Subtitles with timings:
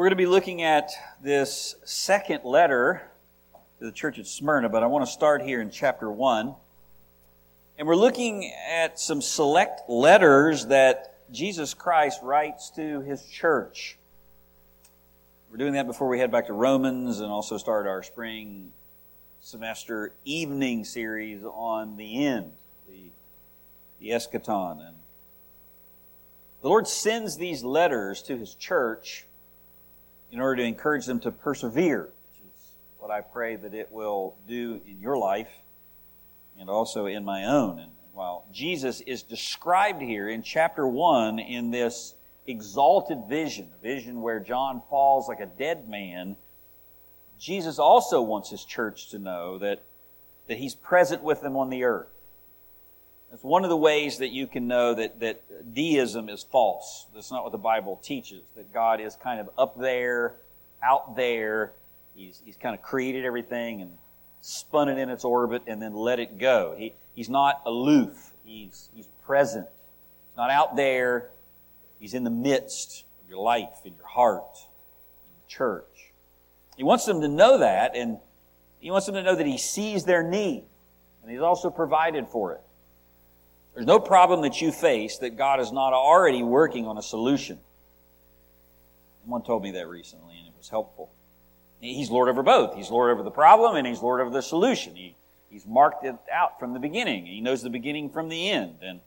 [0.00, 3.02] We're going to be looking at this second letter
[3.80, 6.54] to the church at Smyrna, but I want to start here in chapter 1.
[7.76, 13.98] And we're looking at some select letters that Jesus Christ writes to his church.
[15.50, 18.72] We're doing that before we head back to Romans and also start our spring
[19.42, 22.52] semester evening series on the end,
[22.88, 23.10] the,
[24.00, 24.80] the eschaton.
[24.80, 24.96] And
[26.62, 29.26] the Lord sends these letters to his church
[30.30, 34.36] in order to encourage them to persevere, which is what I pray that it will
[34.46, 35.50] do in your life
[36.58, 37.78] and also in my own.
[37.78, 42.14] And while Jesus is described here in chapter 1 in this
[42.46, 46.36] exalted vision, a vision where John falls like a dead man,
[47.38, 49.82] Jesus also wants his church to know that,
[50.48, 52.08] that he's present with them on the earth.
[53.30, 57.06] That's one of the ways that you can know that, that deism is false.
[57.14, 60.34] That's not what the Bible teaches, that God is kind of up there,
[60.82, 61.72] out there.
[62.16, 63.92] He's, he's kind of created everything and
[64.40, 66.74] spun it in its orbit and then let it go.
[66.76, 68.32] He, he's not aloof.
[68.44, 69.68] He's, he's present.
[69.68, 71.30] He's not out there.
[72.00, 75.84] He's in the midst of your life, in your heart, in the church.
[76.76, 78.18] He wants them to know that, and
[78.80, 80.64] he wants them to know that he sees their need,
[81.22, 82.60] and he's also provided for it.
[83.74, 87.58] There's no problem that you face that God is not already working on a solution.
[89.22, 91.10] Someone told me that recently, and it was helpful.
[91.80, 92.74] He's Lord over both.
[92.74, 94.96] He's Lord over the problem, and He's Lord over the solution.
[94.96, 95.14] He,
[95.50, 97.26] he's marked it out from the beginning.
[97.26, 98.76] He knows the beginning from the end.
[98.82, 99.00] And,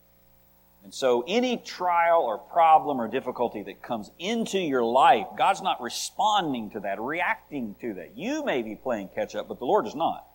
[0.84, 5.81] and so, any trial or problem or difficulty that comes into your life, God's not
[5.81, 8.17] responding to that, reacting to that.
[8.17, 10.25] You may be playing catch up, but the Lord is not.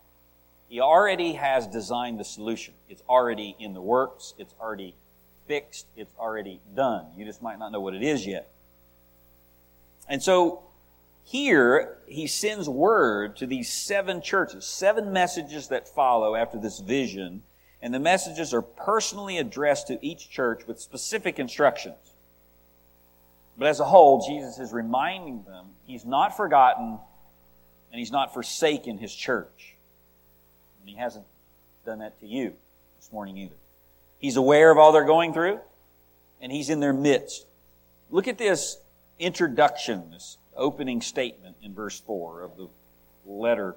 [0.69, 2.75] He already has designed the solution.
[2.89, 4.35] It's already in the works.
[4.39, 4.95] It's already
[5.47, 5.87] fixed.
[5.97, 7.07] It's already done.
[7.17, 8.51] You just might not know what it is yet.
[10.09, 10.63] And so
[11.25, 17.43] here, he sends word to these seven churches, seven messages that follow after this vision.
[17.81, 21.97] And the messages are personally addressed to each church with specific instructions.
[23.57, 26.99] But as a whole, Jesus is reminding them he's not forgotten
[27.91, 29.78] and he's not forsaken his church.
[30.81, 31.25] And he hasn't
[31.85, 32.55] done that to you
[32.99, 33.55] this morning either.
[34.19, 35.61] He's aware of all they're going through,
[36.41, 37.47] and he's in their midst.
[38.11, 38.79] Look at this
[39.19, 42.69] introduction, this opening statement in verse 4 of the
[43.27, 43.77] letter,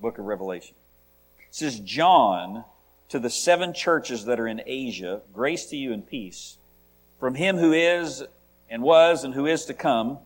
[0.00, 0.74] book of Revelation.
[1.38, 2.64] It says, John,
[3.08, 6.58] to the seven churches that are in Asia, grace to you and peace,
[7.20, 8.24] from him who is
[8.68, 10.18] and was and who is to come,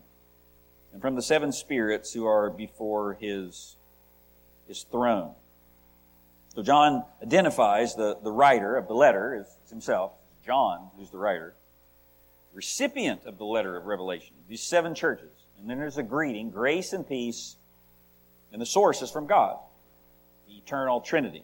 [0.93, 3.75] and from the seven spirits who are before his
[4.71, 5.33] his throne.
[6.55, 10.13] So John identifies the, the writer of the letter as himself,
[10.45, 11.53] John, who's the writer,
[12.53, 15.27] recipient of the letter of Revelation, these seven churches.
[15.59, 17.57] And then there's a greeting, grace and peace,
[18.53, 19.57] and the source is from God,
[20.47, 21.43] the eternal Trinity.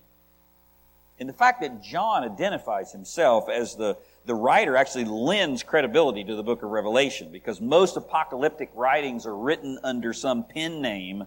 [1.19, 6.35] And the fact that John identifies himself as the, the writer actually lends credibility to
[6.35, 11.25] the book of Revelation because most apocalyptic writings are written under some pen name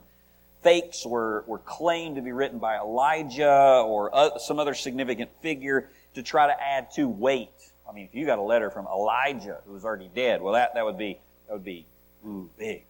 [0.62, 5.88] fakes were, were claimed to be written by Elijah or uh, some other significant figure
[6.14, 7.50] to try to add to weight.
[7.88, 10.74] I mean, if you got a letter from Elijah who was already dead, well, that,
[10.74, 11.86] that would be, that would be,
[12.26, 12.84] ooh, big.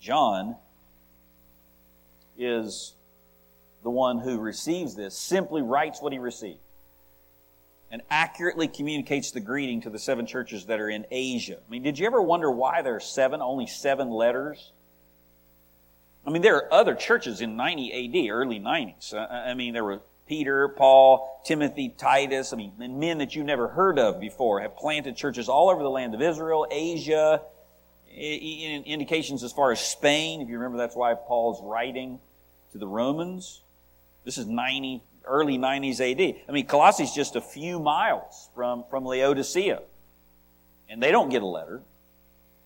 [0.00, 0.56] John
[2.38, 2.94] is
[3.82, 6.60] the one who receives this, simply writes what he received
[7.90, 11.56] and accurately communicates the greeting to the seven churches that are in Asia.
[11.56, 14.72] I mean, did you ever wonder why there are seven, only seven letters?
[16.28, 19.14] I mean, there are other churches in 90 AD, early 90s.
[19.14, 22.52] Uh, I mean, there were Peter, Paul, Timothy, Titus.
[22.52, 25.88] I mean, men that you never heard of before have planted churches all over the
[25.88, 27.40] land of Israel, Asia,
[28.14, 30.42] indications as far as Spain.
[30.42, 32.20] If you remember, that's why Paul's writing
[32.72, 33.62] to the Romans.
[34.26, 36.42] This is 90, early 90s AD.
[36.46, 39.80] I mean, Colossae is just a few miles from, from Laodicea.
[40.90, 41.80] And they don't get a letter.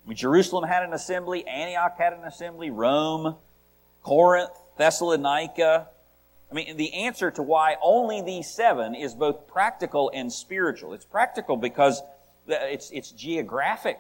[0.05, 3.37] I mean, Jerusalem had an assembly, Antioch had an assembly, Rome,
[4.03, 5.89] Corinth, Thessalonica.
[6.51, 10.93] I mean, the answer to why only these seven is both practical and spiritual.
[10.93, 12.03] It's practical because
[12.47, 13.99] it's, it's geographic.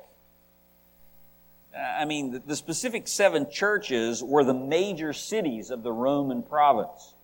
[1.74, 7.14] I mean, the specific seven churches were the major cities of the Roman province.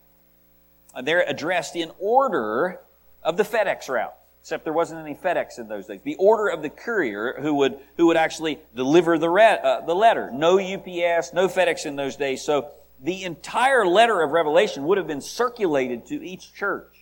[1.02, 2.80] They're addressed in order
[3.22, 4.17] of the FedEx route
[4.48, 6.00] except there wasn't any FedEx in those days.
[6.02, 9.94] The order of the courier who would, who would actually deliver the, re- uh, the
[9.94, 10.30] letter.
[10.32, 12.40] No UPS, no FedEx in those days.
[12.40, 16.96] So the entire letter of Revelation would have been circulated to each church.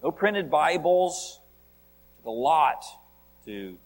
[0.00, 1.40] No printed Bibles.
[2.24, 2.84] A lot
[3.46, 3.76] to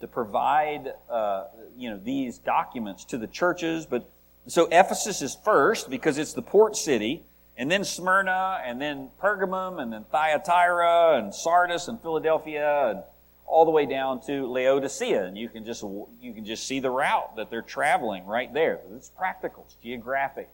[0.00, 1.44] to provide, uh,
[1.76, 3.86] you know, these documents to the churches.
[3.86, 4.10] But
[4.48, 7.22] so Ephesus is first because it's the port city,
[7.58, 13.02] and then Smyrna, and then Pergamum, and then Thyatira, and Sardis, and Philadelphia, and
[13.46, 16.90] all the way down to Laodicea, and you can just you can just see the
[16.90, 18.78] route that they're traveling right there.
[18.94, 20.48] It's practical, it's geographic.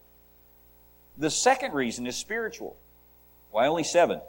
[1.17, 2.75] The second reason is spiritual.
[3.51, 4.21] Why only seven?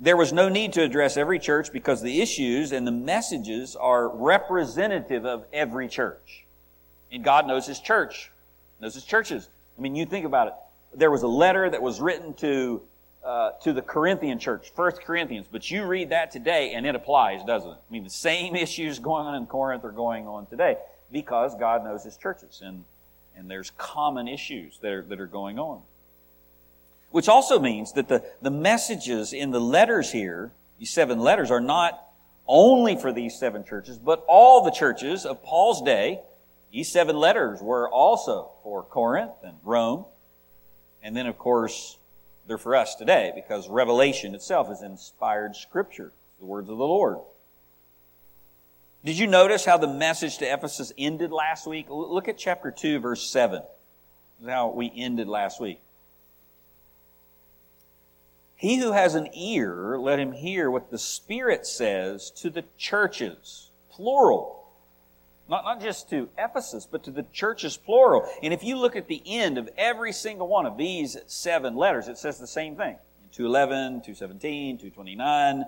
[0.00, 4.08] There was no need to address every church because the issues and the messages are
[4.08, 6.44] representative of every church.
[7.12, 8.32] And God knows His church,
[8.80, 9.48] knows His churches.
[9.78, 10.54] I mean, you think about it.
[10.96, 12.82] There was a letter that was written to
[13.24, 17.42] uh, to the Corinthian church, First Corinthians, but you read that today and it applies,
[17.44, 17.78] doesn't it?
[17.78, 20.76] I mean, the same issues going on in Corinth are going on today
[21.10, 22.84] because God knows His churches and
[23.36, 25.82] and there's common issues that are, that are going on.
[27.10, 31.60] Which also means that the, the messages in the letters here, these seven letters, are
[31.60, 32.00] not
[32.46, 36.20] only for these seven churches, but all the churches of Paul's day.
[36.72, 40.06] These seven letters were also for Corinth and Rome.
[41.04, 41.98] And then, of course,
[42.46, 47.18] they're for us today because Revelation itself is inspired scripture, the words of the Lord.
[49.04, 51.86] Did you notice how the message to Ephesus ended last week?
[51.90, 53.60] Look at chapter 2, verse 7.
[53.60, 55.78] This is how we ended last week.
[58.56, 63.70] He who has an ear, let him hear what the Spirit says to the churches.
[63.90, 64.63] Plural.
[65.48, 68.26] Not, not just to Ephesus, but to the churches, plural.
[68.42, 72.08] And if you look at the end of every single one of these seven letters,
[72.08, 72.96] it says the same thing.
[73.32, 75.64] 211, 217, 229,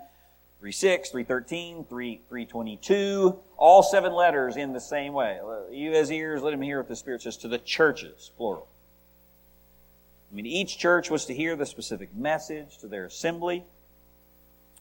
[0.61, 5.39] 36, 313, 3, 322, all seven letters in the same way.
[5.71, 8.69] You as ears, let him hear what the Spirit says to the churches, plural.
[10.31, 13.65] I mean, each church was to hear the specific message to their assembly,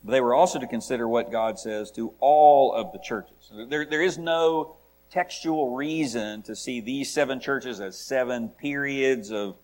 [0.04, 3.52] but they were also to consider what God says to all of the churches.
[3.70, 4.75] There, there is no
[5.12, 9.56] textual reason to see these seven churches as seven periods of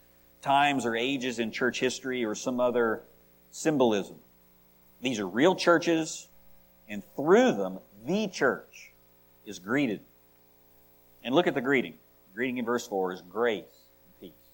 [0.41, 3.03] times or ages in church history or some other
[3.51, 4.17] symbolism.
[5.01, 6.27] These are real churches,
[6.87, 8.91] and through them, the church
[9.45, 10.01] is greeted.
[11.23, 11.95] And look at the greeting.
[12.29, 13.63] The greeting in verse 4 is grace
[14.05, 14.47] and peace.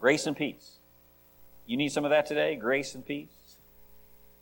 [0.00, 0.76] Grace and peace.
[1.66, 2.56] You need some of that today?
[2.56, 3.35] Grace and peace?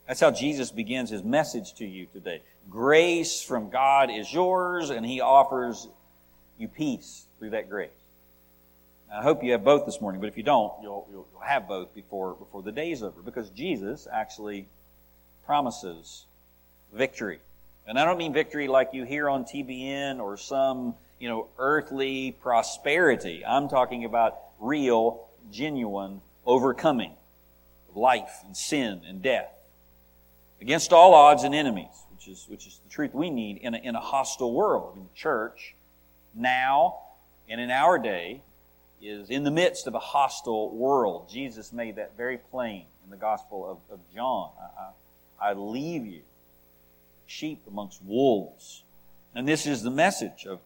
[0.07, 2.43] That's how Jesus begins his message to you today.
[2.69, 5.89] Grace from God is yours, and he offers
[6.59, 7.91] you peace through that grace.
[9.13, 11.95] I hope you have both this morning, but if you don't, you'll, you'll, have both
[11.95, 14.67] before, before the day is over because Jesus actually
[15.45, 16.25] promises
[16.93, 17.39] victory.
[17.87, 22.33] And I don't mean victory like you hear on TBN or some, you know, earthly
[22.41, 23.45] prosperity.
[23.45, 27.13] I'm talking about real genuine overcoming
[27.91, 29.55] of life and sin and death
[30.65, 33.79] against all odds and enemies, which is, which is the truth we need in a,
[33.79, 34.97] in a hostile world.
[34.97, 35.75] In the church,
[36.35, 37.01] now
[37.51, 38.41] and in our day,
[39.03, 41.29] is in the midst of a hostile world.
[41.29, 44.53] Jesus made that very plain in the Gospel of, of John.
[44.59, 46.23] I, I, I leave you,
[47.27, 48.85] sheep amongst wolves.
[49.35, 50.61] And this is the message of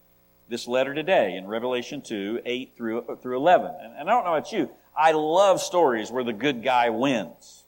[0.49, 3.73] this letter today in Revelation 2, 8 through, through 11.
[3.83, 7.65] And, and I don't know about you, I love stories where the good guy wins.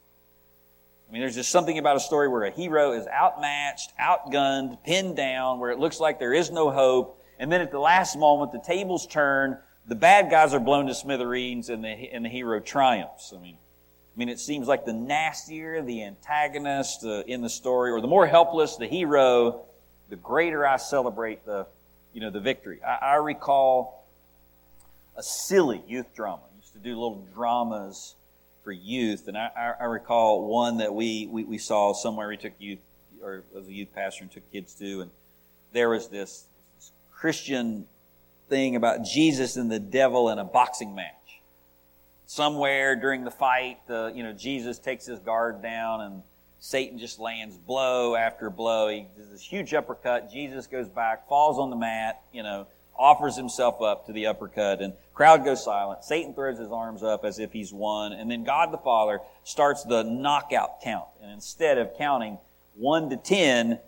[1.11, 5.17] I mean, there's just something about a story where a hero is outmatched, outgunned, pinned
[5.17, 7.21] down, where it looks like there is no hope.
[7.41, 9.59] And then at the last moment, the tables turn,
[9.89, 13.33] the bad guys are blown to smithereens, and the, and the hero triumphs.
[13.37, 17.91] I mean, I mean, it seems like the nastier the antagonist uh, in the story,
[17.91, 19.63] or the more helpless the hero,
[20.11, 21.67] the greater I celebrate the,
[22.13, 22.85] you know, the victory.
[22.85, 24.07] I, I recall
[25.17, 26.43] a silly youth drama.
[26.53, 28.15] I used to do little dramas
[28.63, 32.29] for youth, and I, I, recall one that we, we, we saw somewhere.
[32.29, 32.81] We took youth,
[33.23, 35.11] or as a youth pastor, and took kids to, and
[35.73, 36.45] there was this,
[36.77, 37.87] this Christian
[38.49, 41.15] thing about Jesus and the devil in a boxing match.
[42.27, 46.23] Somewhere during the fight, the you know Jesus takes his guard down and
[46.61, 48.89] Satan just lands blow after blow.
[48.89, 50.31] He does this huge uppercut.
[50.31, 52.67] Jesus goes back, falls on the mat, you know,
[53.01, 56.05] offers himself up to the uppercut, and crowd goes silent.
[56.05, 59.83] Satan throws his arms up as if he's won, and then God the Father starts
[59.85, 61.07] the knockout count.
[61.23, 62.39] And instead of counting
[62.77, 63.79] one to ten,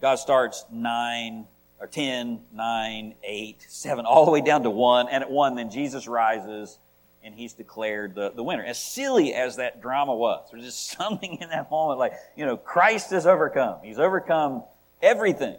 [0.00, 1.46] God starts nine
[1.80, 5.08] or ten, nine, eight, seven, all the way down to one.
[5.08, 6.78] And at one, then Jesus rises
[7.24, 8.62] and he's declared the, the winner.
[8.62, 12.56] As silly as that drama was, there's just something in that moment like, you know,
[12.56, 13.78] Christ has overcome.
[13.82, 14.62] He's overcome
[15.02, 15.56] everything.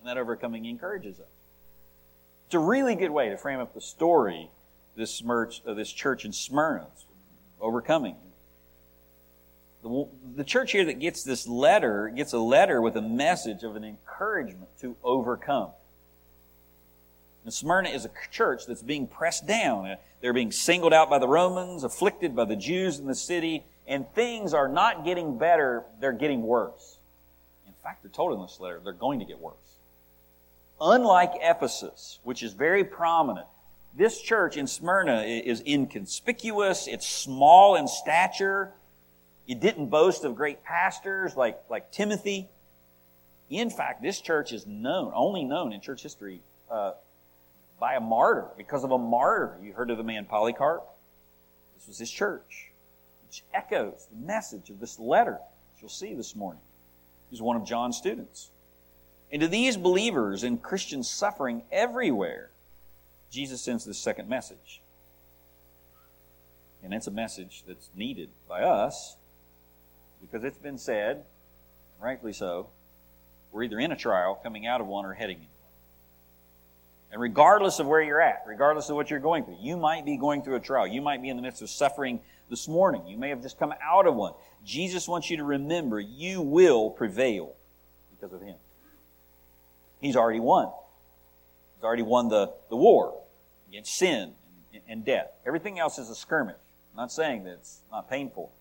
[0.00, 1.26] And that overcoming encourages us.
[2.46, 4.50] It's a really good way to frame up the story
[4.96, 6.86] this, merch, uh, this church in Smyrna,
[7.60, 8.14] overcoming.
[9.82, 13.74] The, the church here that gets this letter gets a letter with a message of
[13.74, 15.70] an encouragement to overcome.
[17.44, 19.96] And Smyrna is a church that's being pressed down.
[20.20, 24.08] They're being singled out by the Romans, afflicted by the Jews in the city, and
[24.14, 26.98] things are not getting better, they're getting worse.
[27.66, 29.65] In fact, they're told in this letter they're going to get worse.
[30.80, 33.46] Unlike Ephesus, which is very prominent,
[33.94, 38.74] this church in Smyrna is inconspicuous, it's small in stature,
[39.48, 42.50] it didn't boast of great pastors like, like Timothy.
[43.48, 46.92] In fact, this church is known, only known in church history, uh,
[47.80, 49.56] by a martyr, because of a martyr.
[49.62, 50.84] You heard of the man Polycarp?
[51.76, 52.72] This was his church,
[53.26, 56.62] which echoes the message of this letter, that you'll see this morning.
[57.30, 58.50] He's one of John's students.
[59.30, 62.50] And to these believers and Christians suffering everywhere,
[63.30, 64.80] Jesus sends this second message.
[66.82, 69.16] And it's a message that's needed by us
[70.20, 71.24] because it's been said,
[72.00, 72.68] rightly so,
[73.50, 75.72] we're either in a trial, coming out of one, or heading into one.
[77.12, 80.16] And regardless of where you're at, regardless of what you're going through, you might be
[80.16, 80.86] going through a trial.
[80.86, 83.06] You might be in the midst of suffering this morning.
[83.06, 84.34] You may have just come out of one.
[84.64, 87.54] Jesus wants you to remember you will prevail
[88.10, 88.56] because of Him.
[90.00, 90.70] He's already won.
[91.76, 93.22] He's already won the, the war
[93.68, 94.32] against sin
[94.72, 95.28] and, and death.
[95.46, 96.56] Everything else is a skirmish.
[96.92, 98.52] I'm not saying that it's not painful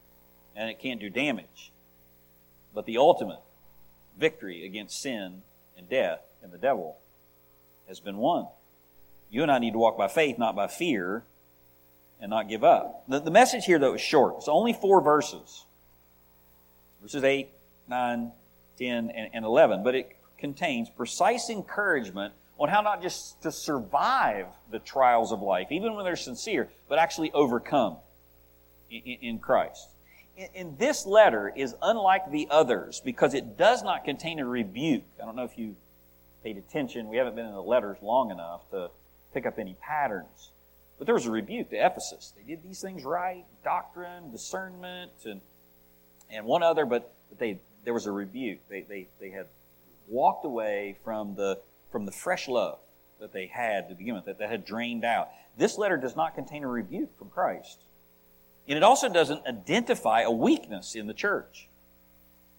[0.55, 1.71] and it can't do damage.
[2.73, 3.39] But the ultimate
[4.19, 5.41] victory against sin
[5.77, 6.97] and death and the devil
[7.87, 8.47] has been won.
[9.29, 11.23] You and I need to walk by faith, not by fear,
[12.21, 13.03] and not give up.
[13.07, 14.35] The, the message here, though, is short.
[14.37, 15.65] It's only four verses
[17.05, 17.49] verses 8,
[17.87, 18.31] 9,
[18.79, 19.83] 10, and, and 11.
[19.83, 25.67] But it contains precise encouragement on how not just to survive the trials of life,
[25.71, 27.97] even when they're sincere, but actually overcome
[28.89, 29.89] in, Christ
[30.53, 35.03] in this letter is unlike the others because it does not contain a rebuke.
[35.21, 35.75] I don't know if you
[36.43, 37.07] paid attention.
[37.07, 38.89] We haven't been in the letters long enough to
[39.33, 40.51] pick up any patterns.
[40.97, 42.33] But there was a rebuke to Ephesus.
[42.35, 45.41] They did these things right doctrine, discernment, and,
[46.29, 48.59] and one other, but, but they, there was a rebuke.
[48.69, 49.47] They, they, they had
[50.07, 51.59] walked away from the,
[51.91, 52.79] from the fresh love
[53.19, 55.29] that they had to begin with, that, that had drained out.
[55.57, 57.81] This letter does not contain a rebuke from Christ.
[58.67, 61.69] And it also doesn't identify a weakness in the church.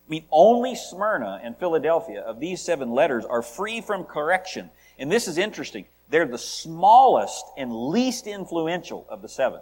[0.06, 4.70] I mean, only Smyrna and Philadelphia of these seven letters are free from correction.
[4.98, 5.86] And this is interesting.
[6.08, 9.60] They're the smallest and least influential of the seven.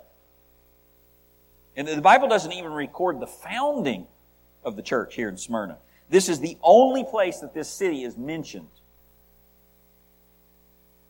[1.77, 4.07] And the Bible doesn't even record the founding
[4.63, 5.79] of the church here in Smyrna.
[6.09, 8.69] This is the only place that this city is mentioned.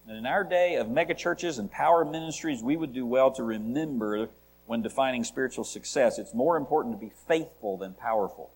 [0.06, 4.28] And in our day of megachurches and power ministries, we would do well to remember
[4.66, 8.50] when defining spiritual success, it's more important to be faithful than powerful.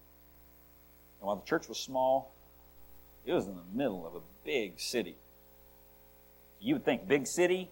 [1.21, 2.33] And while the church was small,
[3.27, 5.17] it was in the middle of a big city.
[6.61, 7.69] You would think big city,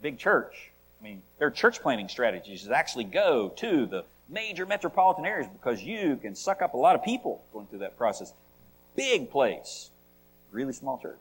[0.00, 0.70] big church.
[1.00, 5.82] I mean, their church planning strategies is actually go to the major metropolitan areas because
[5.82, 8.32] you can suck up a lot of people going through that process.
[8.96, 9.90] Big place,
[10.50, 11.18] really small church.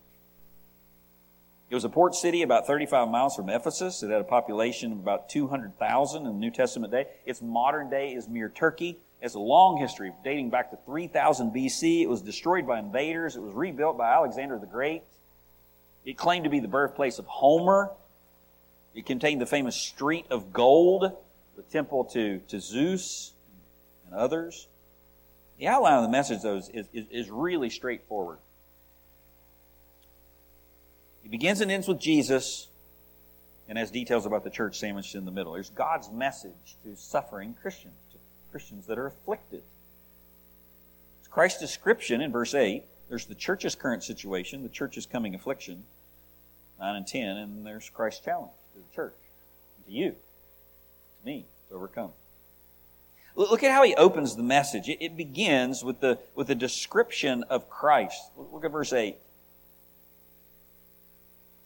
[1.70, 4.04] It was a port city about 35 miles from Ephesus.
[4.04, 7.08] It had a population of about 200,000 in the New Testament day.
[7.26, 9.00] Its modern day Izmir Turkey.
[9.20, 12.04] It has a long history dating back to 3000 BC.
[12.04, 13.36] It was destroyed by invaders.
[13.36, 15.02] It was rebuilt by Alexander the Great.
[16.06, 17.90] It claimed to be the birthplace of Homer.
[18.94, 21.12] It contained the famous Street of Gold,
[21.56, 23.34] the temple to, to Zeus
[24.06, 24.68] and others.
[25.58, 28.40] The outline of the message, though, is, is, is really straightforward.
[31.24, 32.68] He begins and ends with Jesus
[33.68, 35.54] and has details about the church sandwiched in the middle.
[35.54, 38.18] There's God's message to suffering Christians, to
[38.52, 39.64] Christians that are afflicted.
[41.20, 42.84] It's Christ's description in verse 8.
[43.10, 45.84] There's the church's current situation, the church's coming affliction,
[46.80, 49.16] 9 and 10, and there's Christ's challenge to the church,
[49.86, 50.16] to you,
[51.26, 52.12] me, to overcome.
[53.36, 54.88] Look at how he opens the message.
[54.88, 58.32] It begins with the, with the description of Christ.
[58.38, 59.18] Look at verse 8.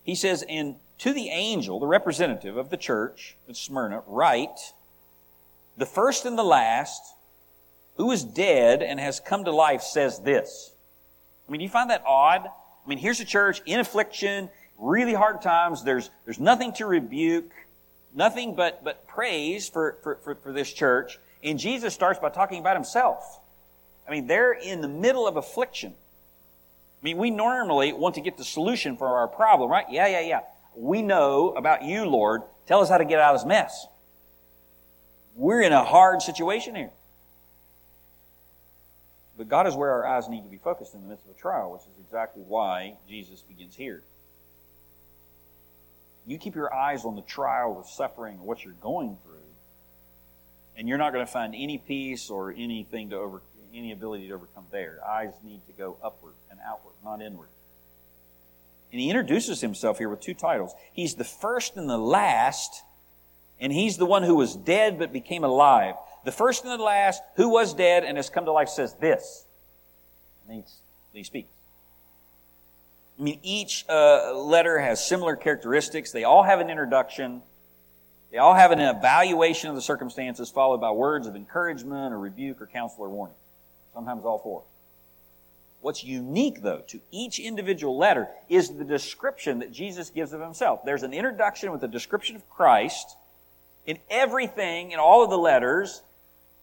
[0.03, 4.73] He says, and to the angel, the representative of the church at Smyrna, write,
[5.77, 7.01] the first and the last,
[7.97, 10.73] who is dead and has come to life, says this.
[11.47, 12.47] I mean, do you find that odd?
[12.47, 15.83] I mean, here's a church in affliction, really hard times.
[15.83, 17.51] There's, there's nothing to rebuke,
[18.13, 21.19] nothing but, but praise for, for, for, for this church.
[21.43, 23.39] And Jesus starts by talking about himself.
[24.07, 25.93] I mean, they're in the middle of affliction.
[27.01, 29.85] I mean, we normally want to get the solution for our problem, right?
[29.89, 30.39] Yeah, yeah, yeah.
[30.75, 32.41] We know about you, Lord.
[32.67, 33.87] Tell us how to get out of this mess.
[35.35, 36.91] We're in a hard situation here.
[39.37, 41.39] But God is where our eyes need to be focused in the midst of a
[41.39, 44.03] trial, which is exactly why Jesus begins here.
[46.29, 49.33] You keep your eyes on the trial or suffering or what you're going through,
[50.77, 53.41] and you're not going to find any peace or anything to over
[53.73, 54.99] any ability to overcome there.
[55.07, 57.49] Eyes need to go upward and outward, not inward.
[58.91, 60.75] And he introduces himself here with two titles.
[60.93, 62.83] He's the first and the last,
[63.59, 65.95] and he's the one who was dead but became alive.
[66.25, 69.45] The first and the last, who was dead and has come to life, says this.
[70.47, 70.63] And
[71.11, 71.49] he speaks.
[73.19, 76.11] I mean, each uh, letter has similar characteristics.
[76.11, 77.41] They all have an introduction.
[78.31, 82.61] They all have an evaluation of the circumstances followed by words of encouragement or rebuke
[82.61, 83.35] or counsel or warning.
[83.93, 84.63] Sometimes all four.
[85.81, 90.83] What's unique, though, to each individual letter is the description that Jesus gives of himself.
[90.83, 93.15] There's an introduction with a description of Christ.
[93.85, 96.01] In everything, in all of the letters,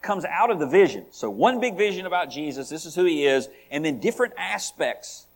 [0.02, 1.06] comes out of the vision.
[1.10, 5.26] So one big vision about Jesus, this is who he is, and then different aspects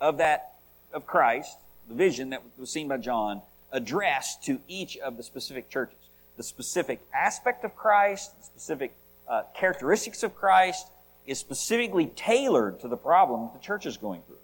[0.00, 0.53] of that,
[0.94, 1.58] of Christ,
[1.88, 5.98] the vision that was seen by John, addressed to each of the specific churches.
[6.36, 8.94] The specific aspect of Christ, the specific
[9.28, 10.86] uh, characteristics of Christ,
[11.26, 14.36] is specifically tailored to the problem the church is going through.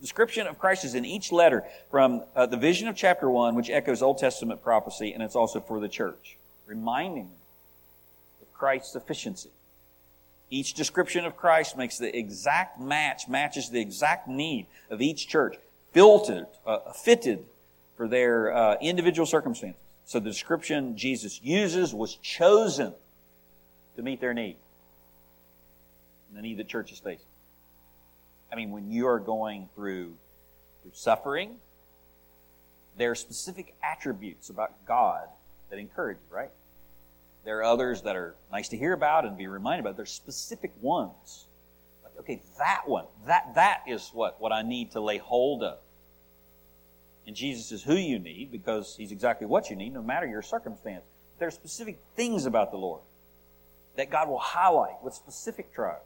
[0.00, 3.70] Description of Christ is in each letter from uh, the vision of chapter 1, which
[3.70, 7.30] echoes Old Testament prophecy, and it's also for the church, reminding
[8.42, 9.48] of Christ's sufficiency.
[10.54, 15.56] Each description of Christ makes the exact match, matches the exact need of each church,
[15.92, 17.44] filtered, uh, fitted
[17.96, 19.80] for their uh, individual circumstances.
[20.04, 22.94] So the description Jesus uses was chosen
[23.96, 24.56] to meet their need
[26.34, 27.26] the need that church is facing.
[28.52, 30.14] I mean, when you are going through,
[30.82, 31.56] through suffering,
[32.96, 35.28] there are specific attributes about God
[35.70, 36.50] that encourage you, right?
[37.44, 39.96] There are others that are nice to hear about and be reminded about.
[39.96, 41.46] There's specific ones.
[42.02, 45.78] Like, okay, that one, that, that is what, what I need to lay hold of.
[47.26, 50.42] And Jesus is who you need because he's exactly what you need, no matter your
[50.42, 51.04] circumstance.
[51.38, 53.00] There are specific things about the Lord
[53.96, 56.02] that God will highlight with specific trials.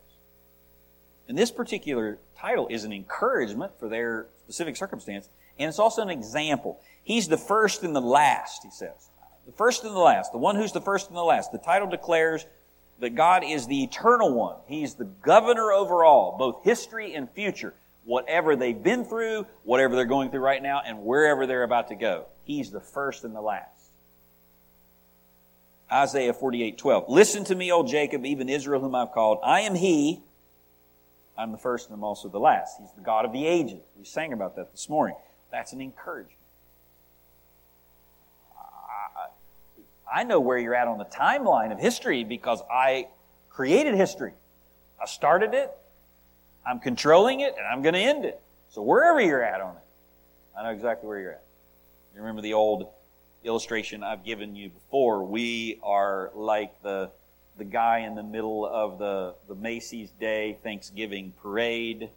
[1.29, 6.11] And this particular title is an encouragement for their specific circumstance, and it's also an
[6.11, 6.81] example.
[7.03, 9.11] He's the first and the last, he says.
[9.49, 11.53] The first and the last, the one who's the first and the last.
[11.53, 12.47] The title declares
[13.01, 14.57] that God is the eternal one.
[14.67, 17.73] He's the governor over all, both history and future.
[18.05, 21.95] Whatever they've been through, whatever they're going through right now, and wherever they're about to
[21.95, 22.27] go.
[22.45, 23.91] He's the first and the last.
[25.91, 27.09] Isaiah 48, 12.
[27.09, 29.39] Listen to me, O Jacob, even Israel, whom I've called.
[29.43, 30.21] I am he
[31.39, 32.79] I'm the first and I'm also the last.
[32.81, 33.81] He's the God of the ages.
[33.97, 35.17] We sang about that this morning.
[35.53, 36.38] That's an encouragement.
[40.13, 43.09] I, know where you're at on the timeline of history because I
[43.51, 44.33] created history.
[45.01, 45.71] I started it,
[46.67, 48.41] I'm controlling it, and I'm going to end it.
[48.71, 49.83] So wherever you're at on it,
[50.59, 51.45] I know exactly where you're at.
[52.15, 52.89] You remember the old
[53.45, 55.25] illustration I've given you before?
[55.25, 57.11] We are like the
[57.59, 62.09] the guy in the middle of the, the Macy's Day Thanksgiving parade,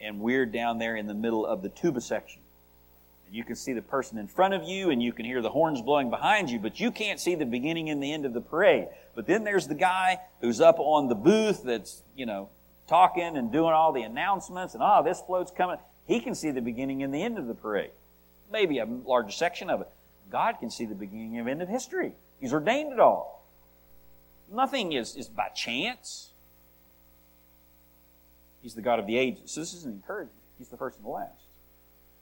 [0.00, 2.40] and we're down there in the middle of the tuba section.
[3.32, 5.80] You can see the person in front of you, and you can hear the horns
[5.80, 8.88] blowing behind you, but you can't see the beginning and the end of the parade.
[9.14, 12.48] But then there's the guy who's up on the booth that's, you know,
[12.88, 15.78] talking and doing all the announcements, and, oh, this float's coming.
[16.08, 17.92] He can see the beginning and the end of the parade.
[18.50, 19.88] Maybe a larger section of it.
[20.28, 22.14] God can see the beginning and end of history.
[22.40, 23.44] He's ordained it all.
[24.52, 26.30] Nothing is, is by chance.
[28.60, 29.52] He's the God of the ages.
[29.52, 30.36] So this is an encouragement.
[30.58, 31.44] He's the first and the last.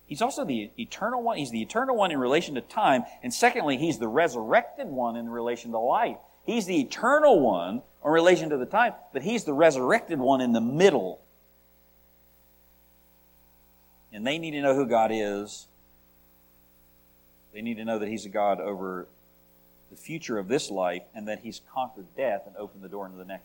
[0.08, 1.36] He's also the eternal one.
[1.36, 3.04] He's the eternal one in relation to time.
[3.22, 6.16] And secondly, he's the resurrected one in relation to life.
[6.44, 10.52] He's the eternal one in relation to the time, but he's the resurrected one in
[10.52, 11.20] the middle.
[14.10, 15.68] And they need to know who God is.
[17.52, 19.08] They need to know that he's a God over
[19.90, 23.18] the future of this life and that he's conquered death and opened the door into
[23.18, 23.44] the next.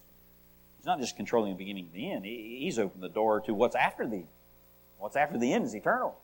[0.77, 2.25] He's not just controlling the beginning and the end.
[2.25, 4.23] He's opened the door to what's after the
[5.03, 6.15] What's after the end is eternal.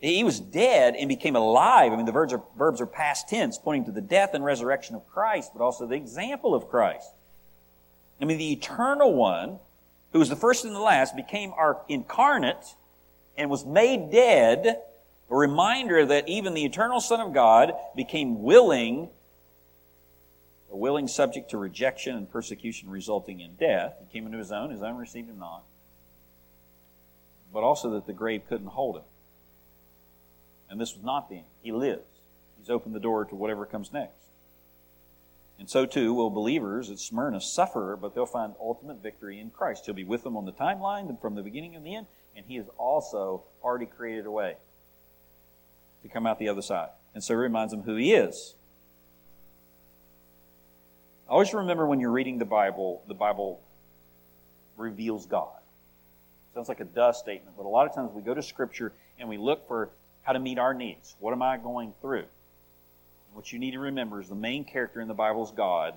[0.00, 1.92] He was dead and became alive.
[1.92, 4.94] I mean, the verbs are, verbs are past tense, pointing to the death and resurrection
[4.94, 7.10] of Christ, but also the example of Christ.
[8.20, 9.58] I mean, the eternal one,
[10.12, 12.74] who was the first and the last, became our incarnate
[13.36, 14.78] and was made dead
[15.30, 19.10] a reminder that even the eternal Son of God became willing,
[20.72, 23.94] a willing subject to rejection and persecution resulting in death.
[24.00, 25.64] He came into his own, his own received him not.
[27.52, 29.02] But also that the grave couldn't hold him.
[30.70, 31.46] And this was not the end.
[31.62, 32.04] He lives.
[32.58, 34.28] He's opened the door to whatever comes next.
[35.58, 39.86] And so too will believers at Smyrna suffer, but they'll find ultimate victory in Christ.
[39.86, 42.56] He'll be with them on the timeline from the beginning and the end, and He
[42.56, 44.56] has also already created a way
[46.02, 46.90] to come out the other side.
[47.14, 48.54] And so it reminds them who He is.
[51.28, 53.60] Always remember when you're reading the Bible, the Bible
[54.76, 55.58] reveals God.
[56.54, 59.28] Sounds like a duh statement, but a lot of times we go to Scripture and
[59.28, 59.90] we look for
[60.28, 61.16] how to meet our needs.
[61.20, 62.26] What am I going through?
[63.32, 65.94] What you need to remember is the main character in the Bible is God,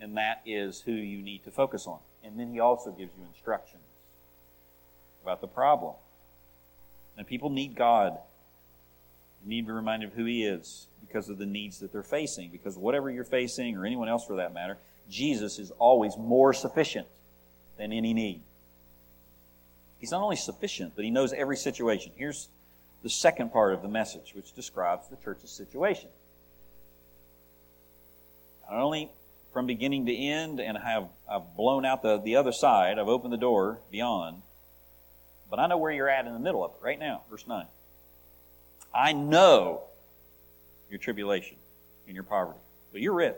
[0.00, 1.98] and that is who you need to focus on.
[2.24, 3.82] And then He also gives you instructions
[5.22, 5.92] about the problem.
[7.18, 8.16] And people need God.
[9.44, 12.02] You need to be reminded of who He is because of the needs that they're
[12.02, 12.48] facing.
[12.50, 14.78] Because whatever you're facing, or anyone else for that matter,
[15.10, 17.08] Jesus is always more sufficient
[17.76, 18.40] than any need.
[19.98, 22.12] He's not only sufficient, but He knows every situation.
[22.16, 22.48] Here's
[23.02, 26.08] the second part of the message, which describes the church's situation.
[28.68, 29.10] Not only
[29.52, 33.32] from beginning to end, and have I've blown out the, the other side, I've opened
[33.32, 34.42] the door beyond,
[35.48, 37.66] but I know where you're at in the middle of it right now, verse 9.
[38.94, 39.82] I know
[40.90, 41.56] your tribulation
[42.06, 42.60] and your poverty,
[42.92, 43.36] but you're rich.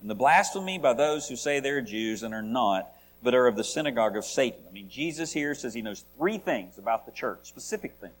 [0.00, 2.88] And the blasphemy by those who say they're Jews and are not,
[3.22, 4.60] but are of the synagogue of Satan.
[4.68, 8.14] I mean, Jesus here says he knows three things about the church, specific things.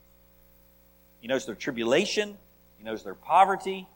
[1.20, 2.36] He knows their tribulation,
[2.78, 3.88] he knows their poverty,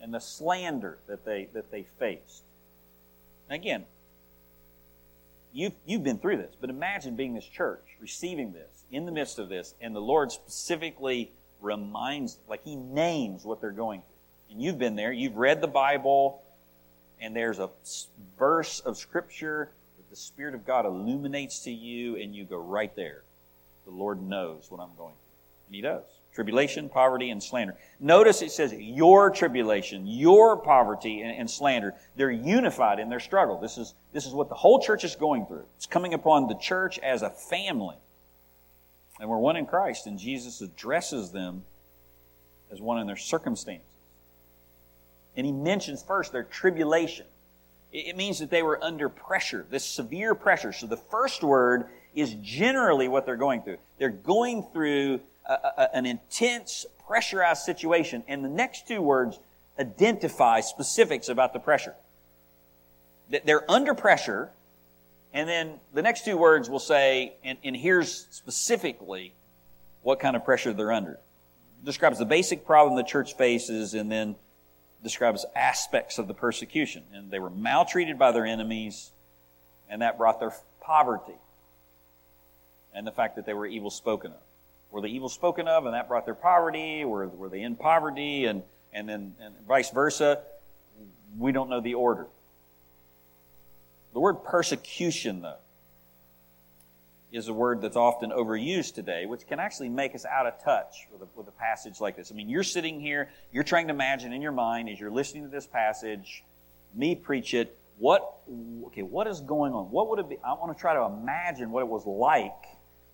[0.00, 2.42] and the slander that they that they faced.
[3.48, 3.84] again,
[5.52, 9.38] you've you've been through this, but imagine being this church, receiving this, in the midst
[9.38, 14.08] of this, and the Lord specifically reminds, like He names what they're going through.
[14.50, 16.42] And you've been there, you've read the Bible,
[17.20, 17.70] and there's a
[18.38, 22.94] verse of Scripture that the Spirit of God illuminates to you, and you go right
[22.96, 23.22] there.
[23.84, 25.66] The Lord knows what I'm going through.
[25.68, 26.02] And He does
[26.34, 27.76] tribulation, poverty, and slander.
[28.00, 31.94] Notice it says your tribulation, your poverty, and, and, slander.
[32.16, 33.60] They're unified in their struggle.
[33.60, 35.64] This is, this is what the whole church is going through.
[35.76, 37.96] It's coming upon the church as a family.
[39.20, 41.64] And we're one in Christ, and Jesus addresses them
[42.72, 43.86] as one in their circumstances.
[45.36, 47.26] And he mentions first their tribulation.
[47.92, 50.72] It means that they were under pressure, this severe pressure.
[50.72, 53.78] So the first word is generally what they're going through.
[53.98, 59.38] They're going through a, a, an intense, pressurized situation, and the next two words
[59.78, 61.94] identify specifics about the pressure.
[63.30, 64.50] That They're under pressure,
[65.32, 69.32] and then the next two words will say, and, and here's specifically
[70.02, 71.18] what kind of pressure they're under.
[71.84, 74.36] Describes the basic problem the church faces, and then
[75.02, 77.02] describes aspects of the persecution.
[77.12, 79.10] And they were maltreated by their enemies,
[79.88, 81.34] and that brought their poverty
[82.94, 84.38] and the fact that they were evil spoken of.
[84.92, 87.04] Were the evil spoken of and that brought their poverty?
[87.04, 90.42] Were, were they in poverty and, and then and vice versa?
[91.38, 92.26] We don't know the order.
[94.12, 95.56] The word persecution, though,
[97.32, 101.08] is a word that's often overused today, which can actually make us out of touch
[101.10, 102.30] with a, with a passage like this.
[102.30, 105.44] I mean, you're sitting here, you're trying to imagine in your mind as you're listening
[105.44, 106.44] to this passage,
[106.94, 108.36] me preach it, what,
[108.88, 109.86] okay, what is going on?
[109.86, 110.36] What would it be?
[110.44, 112.52] I want to try to imagine what it was like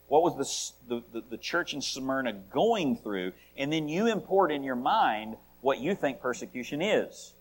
[0.09, 3.33] what was the, the, the church in Smyrna going through?
[3.57, 7.35] And then you import in your mind what you think persecution is.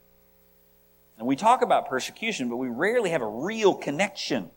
[1.17, 4.51] And we talk about persecution, but we rarely have a real connection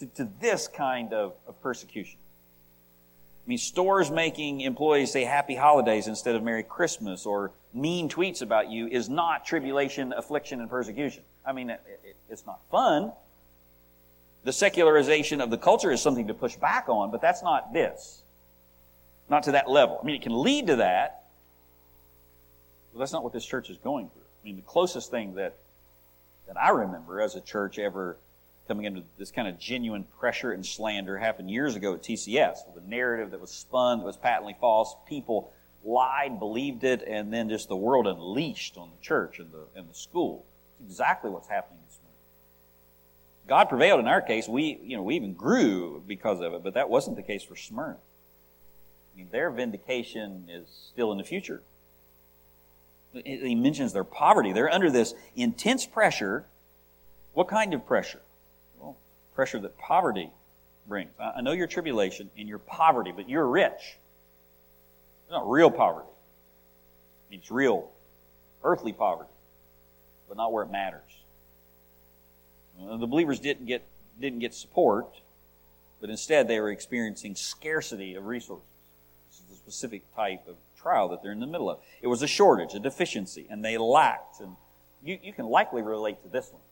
[0.00, 2.18] to, to this kind of, of persecution.
[2.20, 8.42] I mean, stores making employees say happy holidays instead of Merry Christmas or mean tweets
[8.42, 11.22] about you is not tribulation, affliction, and persecution.
[11.46, 13.12] I mean, it, it, it's not fun,
[14.48, 18.22] the secularization of the culture is something to push back on, but that's not this.
[19.28, 19.98] Not to that level.
[20.02, 21.24] I mean, it can lead to that,
[22.90, 24.22] but that's not what this church is going through.
[24.22, 25.54] I mean, the closest thing that,
[26.46, 28.16] that I remember as a church ever
[28.66, 32.74] coming into this kind of genuine pressure and slander happened years ago at TCS.
[32.74, 34.96] The narrative that was spun that was patently false.
[35.06, 35.52] People
[35.84, 39.90] lied, believed it, and then just the world unleashed on the church and the, and
[39.90, 40.46] the school.
[40.80, 41.80] It's exactly what's happening
[43.48, 44.46] God prevailed in our case.
[44.46, 47.56] We, you know, we even grew because of it, but that wasn't the case for
[47.56, 47.96] Smyrna.
[47.96, 51.62] I mean, their vindication is still in the future.
[53.24, 54.52] He mentions their poverty.
[54.52, 56.44] They're under this intense pressure.
[57.32, 58.20] What kind of pressure?
[58.78, 58.96] Well,
[59.34, 60.30] pressure that poverty
[60.86, 61.10] brings.
[61.18, 63.96] I know your tribulation and your poverty, but you're rich.
[65.22, 66.08] It's not real poverty.
[67.30, 67.90] It's real
[68.62, 69.30] earthly poverty,
[70.28, 71.00] but not where it matters.
[72.80, 73.82] Uh, the believers didn't get,
[74.20, 75.08] didn't get support,
[76.00, 78.66] but instead they were experiencing scarcity of resources.
[79.30, 81.78] This is a specific type of trial that they're in the middle of.
[82.00, 84.40] It was a shortage, a deficiency, and they lacked.
[84.40, 84.56] And
[85.02, 86.62] you, you can likely relate to this one.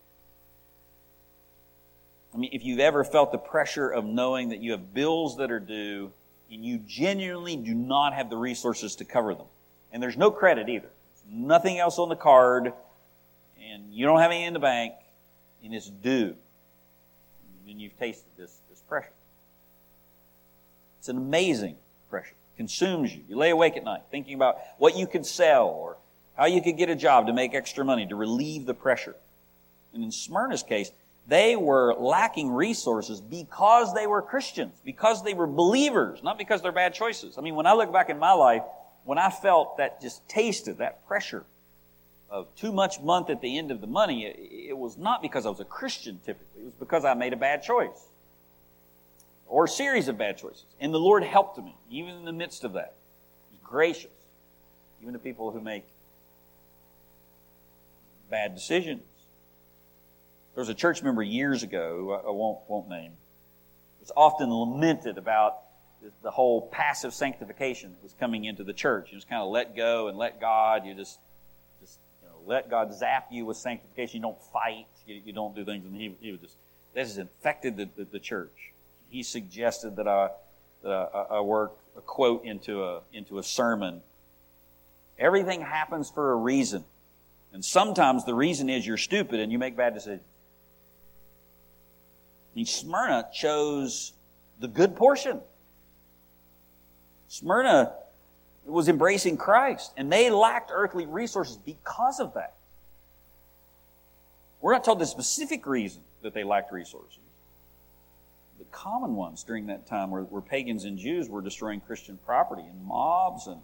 [2.34, 5.50] I mean, if you've ever felt the pressure of knowing that you have bills that
[5.50, 6.12] are due
[6.50, 9.46] and you genuinely do not have the resources to cover them,
[9.92, 12.72] and there's no credit either, there's nothing else on the card,
[13.60, 14.92] and you don't have any in the bank,
[15.66, 16.36] and it's due,
[17.68, 19.10] And you've tasted this, this pressure.
[21.00, 21.76] It's an amazing
[22.08, 22.34] pressure.
[22.56, 23.22] Consumes you.
[23.28, 25.96] You lay awake at night thinking about what you could sell or
[26.36, 29.16] how you could get a job to make extra money to relieve the pressure.
[29.92, 30.92] And in Smyrna's case,
[31.26, 36.70] they were lacking resources because they were Christians, because they were believers, not because they're
[36.70, 37.36] bad choices.
[37.36, 38.62] I mean, when I look back in my life,
[39.04, 41.44] when I felt that just tasted that pressure
[42.36, 45.48] of too much month at the end of the money, it, was not because I
[45.48, 46.62] was a Christian typically.
[46.62, 48.08] It was because I made a bad choice
[49.46, 50.66] or a series of bad choices.
[50.78, 52.94] And the Lord helped me, even in the midst of that.
[53.50, 54.10] He's gracious,
[55.00, 55.86] even to people who make
[58.30, 59.02] bad decisions.
[60.54, 63.12] There was a church member years ago, I won't, won't name,
[64.00, 65.58] was often lamented about
[66.22, 69.08] the whole passive sanctification that was coming into the church.
[69.10, 70.84] You just kind of let go and let God.
[70.84, 71.18] You just,
[72.46, 74.18] let God zap you with sanctification.
[74.18, 74.86] You don't fight.
[75.06, 75.84] You, you don't do things.
[75.84, 76.54] And he, he just,
[76.94, 78.72] this has infected the, the, the church.
[79.10, 80.30] He suggested that I,
[80.82, 84.00] that I, I work a quote into a, into a sermon.
[85.18, 86.84] Everything happens for a reason.
[87.52, 90.22] And sometimes the reason is you're stupid and you make bad decisions.
[92.54, 94.12] And Smyrna chose
[94.60, 95.40] the good portion.
[97.28, 97.92] Smyrna
[98.66, 102.54] was embracing Christ, and they lacked earthly resources because of that.
[104.60, 107.20] We're not told the specific reason that they lacked resources.
[108.58, 112.62] The common ones during that time were, were pagans and Jews were destroying Christian property
[112.62, 113.60] in mobs and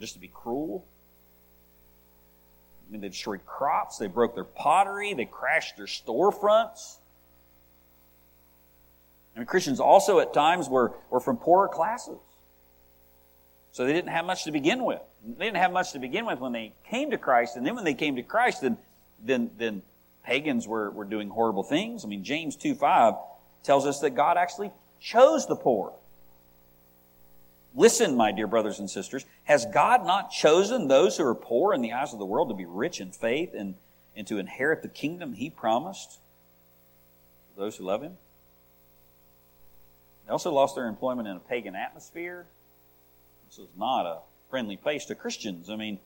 [0.00, 0.84] just to be cruel.
[2.86, 6.96] I mean, they destroyed crops, they broke their pottery, they crashed their storefronts.
[9.34, 12.18] And Christians also at times were, were from poorer classes.
[13.72, 15.00] So they didn't have much to begin with.
[15.24, 17.56] They didn't have much to begin with when they came to Christ.
[17.56, 18.76] And then when they came to Christ, then,
[19.24, 19.82] then, then
[20.24, 22.04] pagans were, were doing horrible things.
[22.04, 23.14] I mean, James 2 5
[23.62, 25.94] tells us that God actually chose the poor.
[27.74, 31.80] Listen, my dear brothers and sisters, has God not chosen those who are poor in
[31.80, 33.74] the eyes of the world to be rich in faith and,
[34.14, 36.18] and to inherit the kingdom he promised
[37.56, 38.18] those who love him?
[40.26, 42.46] They also lost their employment in a pagan atmosphere.
[43.52, 45.68] This is not a friendly place to Christians.
[45.68, 45.98] I mean,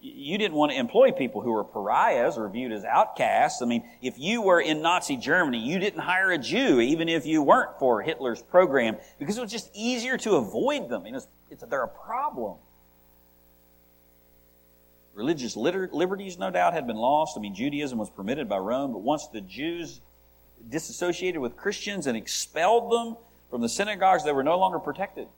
[0.00, 3.60] you didn't want to employ people who were pariahs or viewed as outcasts.
[3.60, 7.26] I mean, if you were in Nazi Germany, you didn't hire a Jew, even if
[7.26, 11.02] you weren't for Hitler's program, because it was just easier to avoid them.
[11.02, 12.56] I mean, it's, it's, they're a problem.
[15.12, 17.36] Religious liberties, no doubt, had been lost.
[17.36, 20.00] I mean, Judaism was permitted by Rome, but once the Jews
[20.70, 23.18] disassociated with Christians and expelled them,
[23.50, 25.28] from the synagogues, they were no longer protected.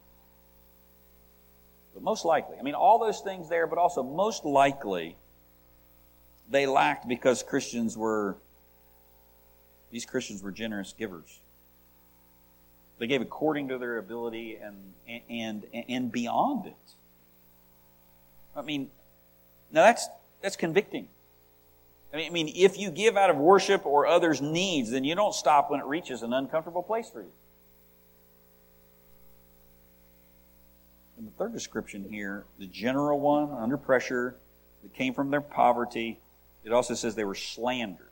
[1.96, 5.16] But most likely, I mean, all those things there, but also most likely,
[6.50, 8.37] they lacked because Christians were,
[9.90, 11.40] these Christians were generous givers.
[12.98, 16.76] They gave according to their ability and, and, and beyond it.
[18.54, 18.90] I mean,
[19.72, 20.06] now that's,
[20.42, 21.09] that's convicting.
[22.12, 25.14] I mean, I mean, if you give out of worship or others' needs, then you
[25.14, 27.32] don't stop when it reaches an uncomfortable place for you.
[31.16, 34.37] And the third description here, the general one, under pressure,
[34.83, 36.20] that came from their poverty,
[36.64, 38.11] it also says they were slandered.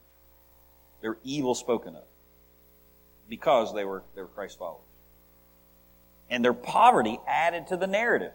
[1.02, 2.04] They were evil spoken of
[3.28, 4.80] because they were, they were Christ followers.
[6.30, 8.32] And their poverty added to the narrative.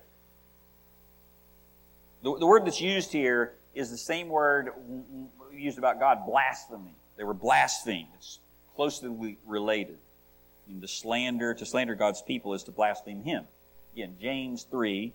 [2.22, 4.70] The, the word that's used here is the same word
[5.52, 6.96] used about God, blasphemy.
[7.18, 8.08] They were blasphemed.
[8.16, 8.40] It's
[8.76, 9.98] closely related.
[10.68, 13.46] Mean, the slander, to slander God's people is to blaspheme Him.
[13.94, 15.14] Again, James 3,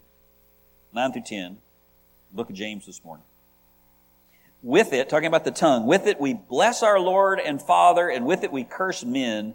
[0.92, 1.58] 9 through 10.
[2.32, 3.24] Book of James this morning.
[4.62, 8.26] With it, talking about the tongue, with it we bless our Lord and Father, and
[8.26, 9.54] with it we curse men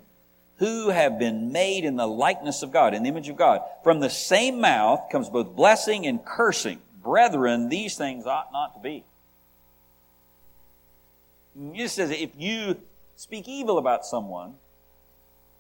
[0.58, 3.62] who have been made in the likeness of God, in the image of God.
[3.84, 6.80] From the same mouth comes both blessing and cursing.
[7.02, 9.04] Brethren, these things ought not to be.
[11.76, 12.78] It says if you
[13.16, 14.56] speak evil about someone,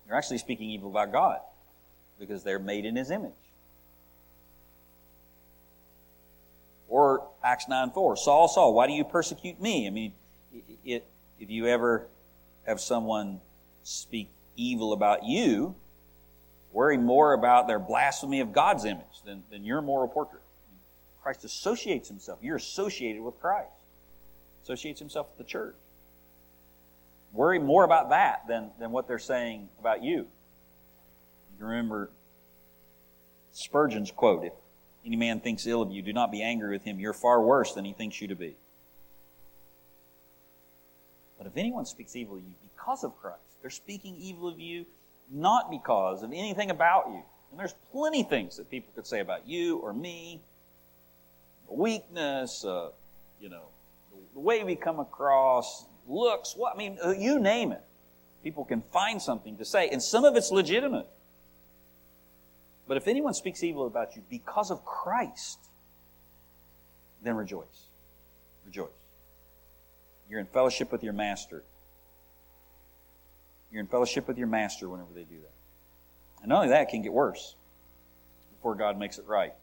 [0.07, 1.39] you're actually speaking evil about God
[2.19, 3.31] because they're made in his image.
[6.89, 9.87] Or Acts 9 4, Saul, Saul, why do you persecute me?
[9.87, 10.13] I mean,
[10.83, 11.05] it,
[11.39, 12.07] if you ever
[12.65, 13.39] have someone
[13.83, 15.75] speak evil about you,
[16.71, 20.43] worry more about their blasphemy of God's image than, than your moral portrait.
[21.23, 22.39] Christ associates himself.
[22.41, 23.71] You're associated with Christ.
[24.63, 25.75] associates himself with the church.
[27.33, 30.27] Worry more about that than, than what they're saying about you.
[31.59, 32.09] You remember
[33.51, 34.53] Spurgeon's quote If
[35.05, 36.99] any man thinks ill of you, do not be angry with him.
[36.99, 38.55] You're far worse than he thinks you to be.
[41.37, 44.85] But if anyone speaks evil of you because of Christ, they're speaking evil of you
[45.31, 47.23] not because of anything about you.
[47.51, 50.41] And there's plenty things that people could say about you or me
[51.67, 52.89] weakness, uh,
[53.39, 53.65] you know,
[54.33, 57.83] the way we come across, looks, what I mean, uh, you name it.
[58.43, 61.07] People can find something to say, and some of it's legitimate.
[62.89, 65.59] But if anyone speaks evil about you because of Christ,
[67.23, 67.85] then rejoice.
[68.65, 68.89] Rejoice.
[70.27, 71.61] You're in fellowship with your master.
[73.71, 75.53] You're in fellowship with your master whenever they do that.
[76.41, 77.53] And not only that, it can get worse
[78.57, 79.53] before God makes it right.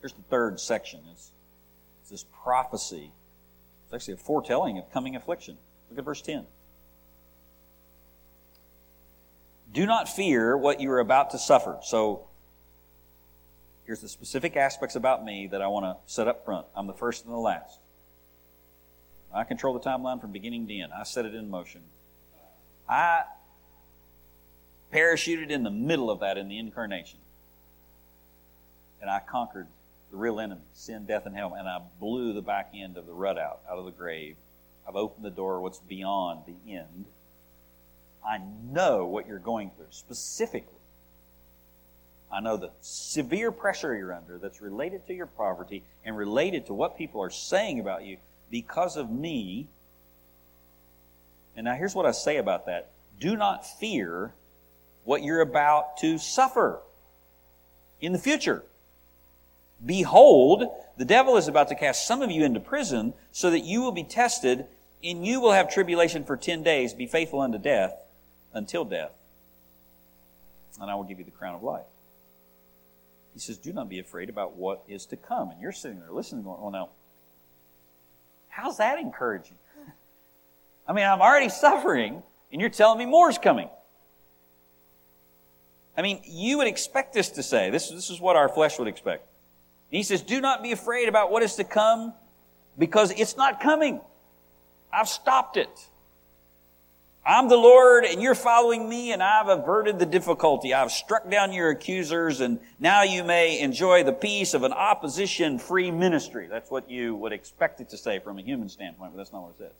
[0.00, 1.00] Here's the third section.
[1.12, 1.30] It's,
[2.02, 3.10] it's this prophecy.
[3.86, 5.56] It's actually a foretelling of coming affliction.
[5.88, 6.44] Look at verse 10.
[9.72, 11.78] Do not fear what you are about to suffer.
[11.82, 12.26] So,
[13.84, 16.66] here's the specific aspects about me that I want to set up front.
[16.74, 17.78] I'm the first and the last.
[19.34, 20.92] I control the timeline from beginning to end.
[20.92, 21.82] I set it in motion.
[22.88, 23.24] I
[24.92, 27.18] parachuted in the middle of that in the incarnation.
[29.00, 29.66] And I conquered
[30.10, 33.12] the real enemy, sin, death, and hell, and I blew the back end of the
[33.12, 34.36] rut out, out of the grave.
[34.88, 37.06] I've opened the door what's beyond the end.
[38.26, 40.72] I know what you're going through, specifically.
[42.32, 46.74] I know the severe pressure you're under that's related to your poverty and related to
[46.74, 48.16] what people are saying about you
[48.50, 49.68] because of me.
[51.56, 54.34] And now here's what I say about that do not fear
[55.04, 56.80] what you're about to suffer
[58.00, 58.64] in the future.
[59.84, 60.64] Behold,
[60.96, 63.92] the devil is about to cast some of you into prison so that you will
[63.92, 64.66] be tested,
[65.04, 66.92] and you will have tribulation for ten days.
[66.92, 67.94] Be faithful unto death,
[68.56, 69.12] until death,
[70.80, 71.86] and I will give you the crown of life.
[73.34, 75.50] He says, Do not be afraid about what is to come.
[75.50, 76.88] And you're sitting there listening, going, Well, now,
[78.56, 79.58] How's that encouraging?
[80.88, 83.68] I mean, I'm already suffering, and you're telling me more's coming.
[85.94, 88.88] I mean, you would expect this to say, this, this is what our flesh would
[88.88, 89.28] expect.
[89.90, 92.14] And he says, Do not be afraid about what is to come,
[92.78, 94.00] because it's not coming.
[94.90, 95.88] I've stopped it.
[97.26, 100.72] I'm the Lord and you're following me and I've averted the difficulty.
[100.72, 105.58] I've struck down your accusers and now you may enjoy the peace of an opposition
[105.58, 106.46] free ministry.
[106.48, 109.42] That's what you would expect it to say from a human standpoint, but that's not
[109.42, 109.72] what it says.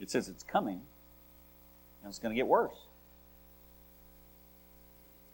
[0.00, 0.80] It says it's coming
[2.02, 2.76] and it's going to get worse.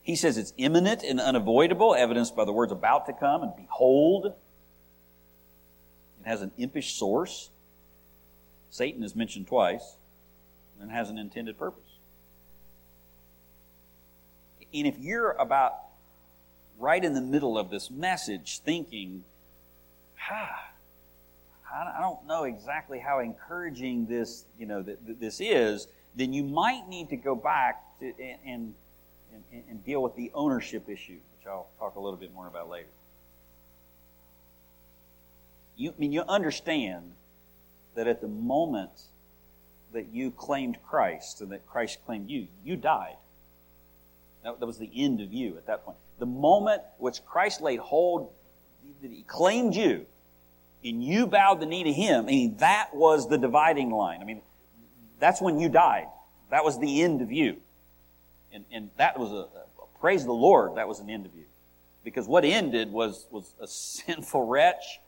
[0.02, 4.26] He says it's imminent and unavoidable, evidenced by the words about to come and behold.
[4.26, 7.48] It has an impish source.
[8.76, 9.96] Satan is mentioned twice
[10.82, 11.82] and has an intended purpose.
[14.74, 15.78] And if you're about
[16.78, 19.24] right in the middle of this message thinking,
[20.30, 20.68] ah,
[21.74, 27.08] I don't know exactly how encouraging this, you know, this is, then you might need
[27.08, 28.12] to go back to,
[28.44, 28.74] and,
[29.52, 32.68] and, and deal with the ownership issue, which I'll talk a little bit more about
[32.68, 32.88] later.
[35.78, 37.12] You, I mean, you understand
[37.96, 38.90] that at the moment
[39.92, 43.16] that you claimed Christ and that Christ claimed you, you died.
[44.44, 45.96] That, was the end of you at that point.
[46.20, 48.30] The moment which Christ laid hold,
[49.02, 50.06] that he claimed you,
[50.84, 54.20] and you bowed the knee to him, I mean, that was the dividing line.
[54.20, 54.42] I mean,
[55.18, 56.06] that's when you died.
[56.50, 57.56] That was the end of you.
[58.52, 59.48] And, and that was a,
[59.82, 61.44] a praise the Lord, that was an end of you.
[62.04, 65.00] Because what ended was, was a sinful wretch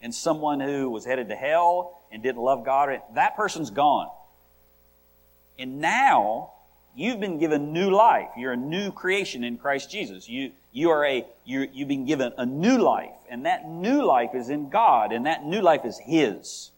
[0.00, 4.08] and someone who was headed to hell and didn't love God, that person's gone.
[5.58, 6.52] And now
[6.94, 8.28] you've been given new life.
[8.38, 10.28] You're a new creation in Christ Jesus.
[10.28, 13.10] You, you are a, you you've been given a new life.
[13.28, 15.12] And that new life is in God.
[15.12, 16.70] And that new life is His.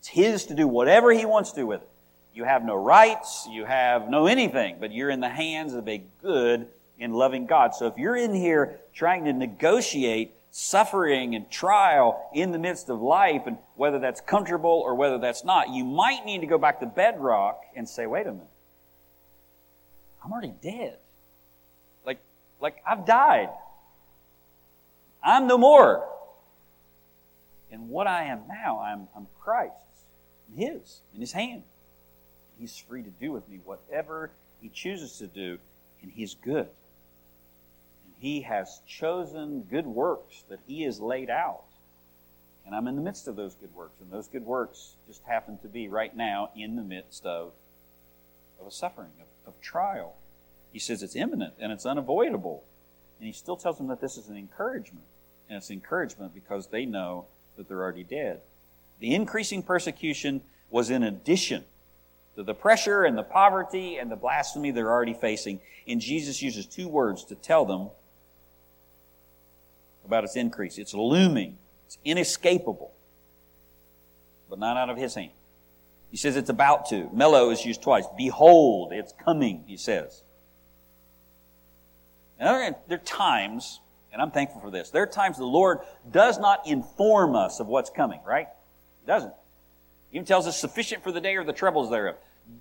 [0.00, 1.88] It's His to do whatever He wants to do with it.
[2.34, 3.48] You have no rights.
[3.50, 4.76] You have no anything.
[4.78, 6.68] But you're in the hands of a good
[7.00, 7.74] and loving God.
[7.74, 13.00] So if you're in here trying to negotiate suffering and trial in the midst of
[13.00, 16.80] life, and whether that's comfortable or whether that's not, you might need to go back
[16.80, 18.48] to bedrock and say, wait a minute.
[20.24, 20.98] I'm already dead.
[22.04, 22.18] Like,
[22.60, 23.50] like I've died.
[25.22, 26.04] I'm no more.
[27.70, 29.76] And what I am now, I'm, I'm Christ's,
[30.56, 31.62] His, in His hand.
[32.58, 35.58] He's free to do with me whatever He chooses to do,
[36.02, 36.66] and He's good.
[38.20, 41.64] He has chosen good works that He has laid out.
[42.66, 44.00] And I'm in the midst of those good works.
[44.00, 47.52] And those good works just happen to be right now in the midst of,
[48.60, 50.16] of a suffering, of, of trial.
[50.72, 52.64] He says it's imminent and it's unavoidable.
[53.18, 55.06] And he still tells them that this is an encouragement.
[55.48, 57.24] And it's encouragement because they know
[57.56, 58.42] that they're already dead.
[59.00, 61.64] The increasing persecution was in addition
[62.36, 65.60] to the pressure and the poverty and the blasphemy they're already facing.
[65.86, 67.88] And Jesus uses two words to tell them
[70.08, 70.78] about its increase.
[70.78, 72.92] It's looming, it's inescapable,
[74.50, 75.30] but not out of his hand.
[76.10, 77.10] He says it's about to.
[77.12, 78.06] Mello is used twice.
[78.16, 80.22] Behold, it's coming, he says.
[82.40, 83.80] There are times,
[84.12, 85.80] and I'm thankful for this, there are times the Lord
[86.10, 88.48] does not inform us of what's coming, right?
[89.02, 89.34] He doesn't.
[90.10, 92.16] He even tells us sufficient for the day or the troubles thereof.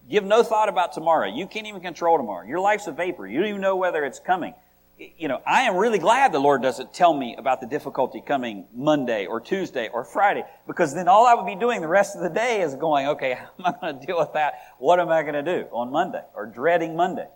[0.10, 1.28] Give no thought about tomorrow.
[1.34, 2.46] You can't even control tomorrow.
[2.46, 3.26] Your life's a vapor.
[3.26, 4.54] You don't even know whether it's coming
[4.98, 8.66] you know, I am really glad the Lord doesn't tell me about the difficulty coming
[8.74, 12.24] Monday or Tuesday or Friday, because then all I would be doing the rest of
[12.24, 14.56] the day is going, okay, how am I going to deal with that?
[14.80, 17.28] What am I going to do on Monday or dreading Monday?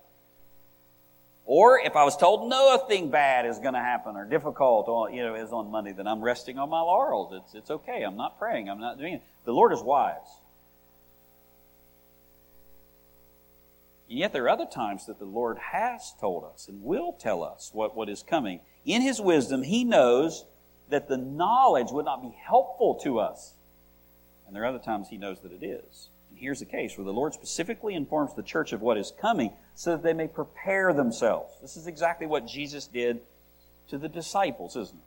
[1.46, 5.36] Or if I was told nothing bad is going to happen or difficult, you know,
[5.36, 7.34] is on Monday, then I'm resting on my laurels.
[7.34, 8.04] It's, it's okay.
[8.04, 8.70] I'm not praying.
[8.70, 9.24] I'm not doing it.
[9.46, 10.41] The Lord is wise.
[14.12, 17.42] And yet there are other times that the Lord has told us and will tell
[17.42, 18.60] us what, what is coming.
[18.84, 20.44] In His wisdom, He knows
[20.90, 23.54] that the knowledge would not be helpful to us.
[24.46, 26.10] And there are other times He knows that it is.
[26.30, 29.54] And here's the case where the Lord specifically informs the church of what is coming
[29.76, 31.54] so that they may prepare themselves.
[31.62, 33.22] This is exactly what Jesus did
[33.88, 35.00] to the disciples, isn't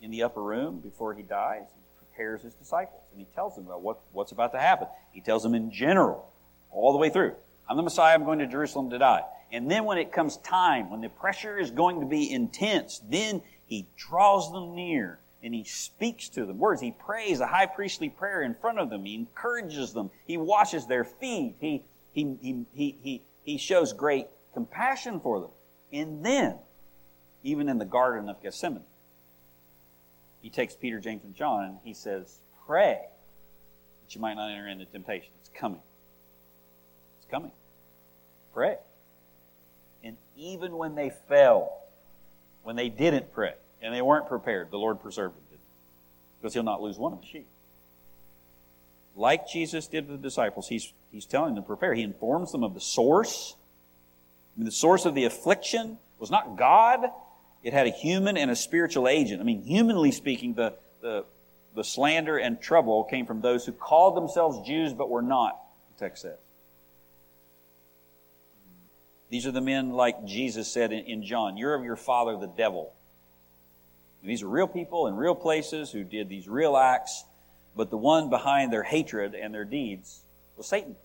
[0.00, 0.04] it?
[0.04, 3.64] In the upper room before He dies, He prepares His disciples and He tells them
[3.64, 4.86] about what, what's about to happen.
[5.12, 6.29] He tells them in general
[6.70, 7.34] all the way through.
[7.68, 9.22] I'm the Messiah, I'm going to Jerusalem to die.
[9.52, 13.42] And then when it comes time, when the pressure is going to be intense, then
[13.66, 16.58] he draws them near and he speaks to them.
[16.58, 19.04] Words, he prays a high priestly prayer in front of them.
[19.04, 20.10] He encourages them.
[20.26, 21.56] He washes their feet.
[21.60, 25.50] He, he, he, he, he, he shows great compassion for them.
[25.92, 26.56] And then,
[27.42, 28.84] even in the Garden of Gethsemane,
[30.42, 33.00] he takes Peter, James, and John and he says, Pray
[34.02, 35.30] that you might not enter into temptation.
[35.40, 35.80] It's coming
[37.30, 37.52] coming.
[38.52, 38.76] Pray.
[40.02, 41.84] And even when they fell,
[42.62, 45.58] when they didn't pray, and they weren't prepared, the Lord preserved them,
[46.40, 47.46] because He'll not lose one of the sheep.
[49.16, 51.94] Like Jesus did with the disciples, He's, he's telling them to prepare.
[51.94, 53.56] He informs them of the source.
[54.56, 57.10] I mean, the source of the affliction was not God,
[57.62, 59.40] it had a human and a spiritual agent.
[59.40, 61.24] I mean, humanly speaking, the, the,
[61.74, 65.60] the slander and trouble came from those who called themselves Jews but were not,
[65.94, 66.38] the text says.
[69.30, 72.92] These are the men like Jesus said in, John, you're of your father, the devil.
[74.20, 77.24] And these are real people in real places who did these real acts,
[77.76, 80.22] but the one behind their hatred and their deeds
[80.56, 80.96] was Satan.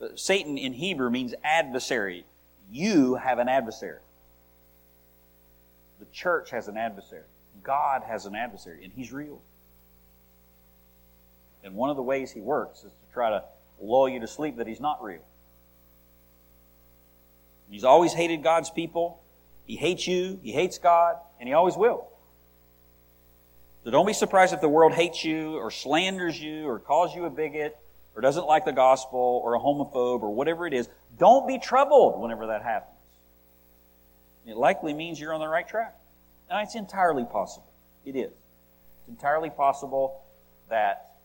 [0.00, 2.24] Uh, Satan in Hebrew means adversary.
[2.70, 3.98] You have an adversary.
[5.98, 7.24] The church has an adversary.
[7.64, 9.40] God has an adversary, and he's real.
[11.64, 13.42] And one of the ways he works is to try to
[13.80, 15.22] lull you to sleep that he's not real.
[17.74, 19.20] He's always hated God's people.
[19.66, 20.38] He hates you.
[20.44, 21.16] He hates God.
[21.40, 22.06] And he always will.
[23.82, 27.24] So don't be surprised if the world hates you or slanders you or calls you
[27.24, 27.76] a bigot
[28.14, 30.88] or doesn't like the gospel or a homophobe or whatever it is.
[31.18, 32.94] Don't be troubled whenever that happens.
[34.46, 35.96] It likely means you're on the right track.
[36.48, 37.72] Now, it's entirely possible.
[38.04, 38.30] It is.
[38.30, 40.22] It's entirely possible
[40.70, 41.16] that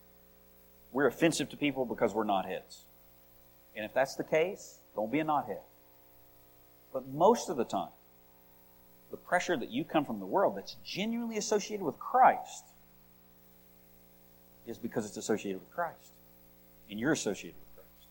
[0.91, 2.85] we're offensive to people because we're knotheads.
[3.75, 5.59] And if that's the case, don't be a knothead.
[6.93, 7.89] But most of the time,
[9.11, 12.65] the pressure that you come from the world that's genuinely associated with Christ
[14.67, 16.13] is because it's associated with Christ.
[16.89, 18.07] And you're associated with Christ.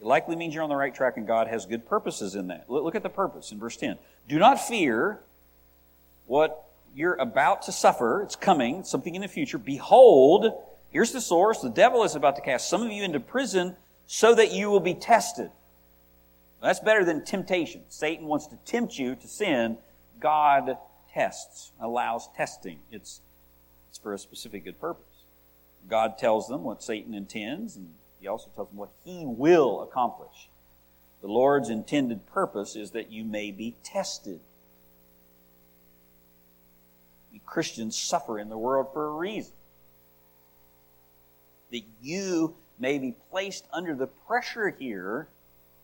[0.00, 2.68] It likely means you're on the right track and God has good purposes in that.
[2.68, 3.98] Look at the purpose in verse 10.
[4.28, 5.20] Do not fear
[6.26, 6.64] what
[6.94, 8.22] you're about to suffer.
[8.22, 9.58] It's coming, something in the future.
[9.58, 10.52] Behold,
[10.90, 11.60] here's the source.
[11.60, 13.76] The devil is about to cast some of you into prison
[14.06, 15.50] so that you will be tested.
[16.62, 17.82] That's better than temptation.
[17.88, 19.78] Satan wants to tempt you to sin.
[20.20, 20.76] God
[21.12, 22.80] tests, allows testing.
[22.90, 23.20] It's,
[23.88, 25.04] it's for a specific good purpose.
[25.88, 30.48] God tells them what Satan intends, and he also tells them what he will accomplish.
[31.20, 34.40] The Lord's intended purpose is that you may be tested.
[37.48, 39.52] Christians suffer in the world for a reason.
[41.72, 45.28] That you may be placed under the pressure here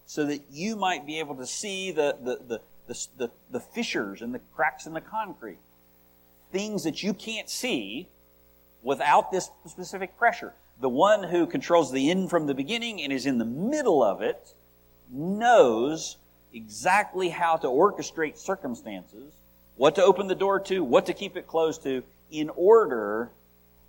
[0.07, 4.35] so that you might be able to see the, the, the, the, the, fissures and
[4.35, 5.59] the cracks in the concrete
[6.53, 8.09] things that you can't see
[8.83, 10.53] without this specific pressure.
[10.81, 14.23] The one who controls the end from the beginning and is in the middle of
[14.23, 14.55] it
[15.11, 16.17] knows
[16.53, 19.35] exactly how to orchestrate circumstances,
[19.77, 23.31] what to open the door to, what to keep it closed to, in order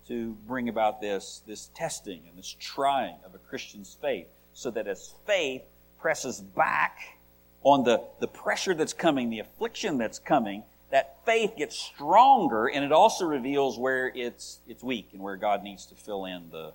[0.08, 4.88] to bring about this, this testing and this trying of a Christian's faith, so that
[4.88, 5.62] as faith
[6.06, 7.18] presses back
[7.64, 12.86] on the, the pressure that's coming, the affliction that's coming, that faith gets stronger and
[12.86, 16.74] it also reveals where it's, it's weak and where God needs to fill in the,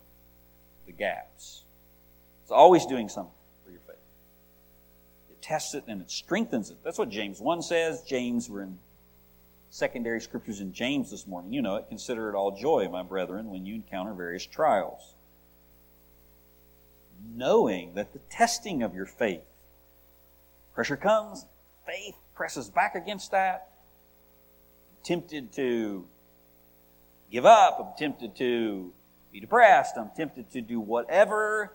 [0.84, 1.62] the gaps.
[2.42, 3.32] It's always doing something
[3.64, 3.98] for your faith.
[5.30, 6.78] It tests it and it strengthens it.
[6.82, 8.02] That's what James 1 says.
[8.02, 8.80] James, we're in
[9.70, 11.52] secondary scriptures in James this morning.
[11.52, 11.84] You know it.
[11.88, 15.14] Consider it all joy, my brethren, when you encounter various trials.
[17.22, 19.42] Knowing that the testing of your faith,
[20.74, 21.46] pressure comes,
[21.86, 23.68] faith presses back against that.
[24.90, 26.06] I'm tempted to
[27.30, 27.78] give up.
[27.80, 28.92] I'm tempted to
[29.32, 29.96] be depressed.
[29.96, 31.72] I'm tempted to do whatever.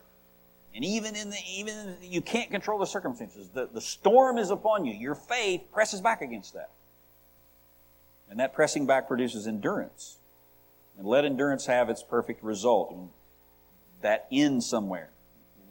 [0.74, 3.50] And even in the even you can't control the circumstances.
[3.54, 4.93] The, the storm is upon you.
[4.93, 6.70] Your faith presses back against that.
[8.30, 10.18] And that pressing back produces endurance.
[10.98, 12.91] And let endurance have its perfect result.
[12.91, 13.10] And
[14.02, 15.10] that ends somewhere.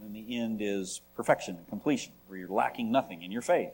[0.05, 3.73] And the end is perfection and completion, where you're lacking nothing in your faith.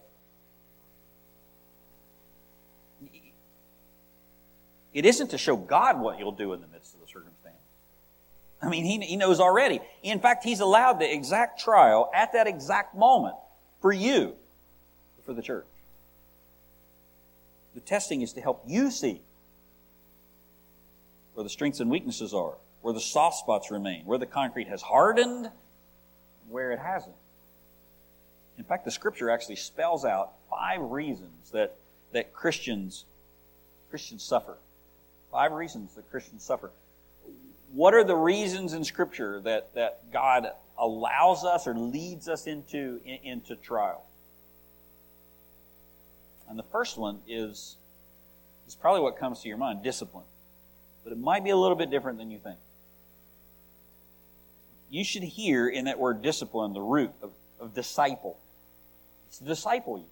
[4.93, 7.57] It isn't to show God what you'll do in the midst of the circumstance.
[8.62, 9.81] I mean, he, he knows already.
[10.03, 13.37] In fact, he's allowed the exact trial at that exact moment
[13.81, 14.35] for you,
[15.24, 15.66] for the church.
[17.74, 19.20] The testing is to help you see
[21.35, 24.83] where the strengths and weaknesses are, where the soft spots remain, where the concrete has
[24.83, 25.51] hardened,
[26.51, 27.14] where it hasn't.
[28.59, 31.76] In fact, the scripture actually spells out five reasons that,
[32.12, 33.05] that Christians,
[33.88, 34.57] Christians suffer.
[35.32, 36.70] Five reasons that Christians suffer.
[37.72, 43.01] What are the reasons in scripture that, that God allows us or leads us into,
[43.05, 44.03] into trial?
[46.48, 47.76] And the first one is,
[48.66, 50.24] is probably what comes to your mind discipline.
[51.05, 52.59] But it might be a little bit different than you think.
[54.91, 57.30] You should hear in that word discipline the root of,
[57.61, 58.36] of disciple.
[59.28, 60.05] It's to disciple you.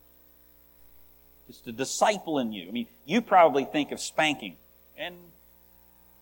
[1.48, 2.68] It's to disciple in you.
[2.68, 4.56] I mean, you probably think of spanking,
[4.96, 5.14] and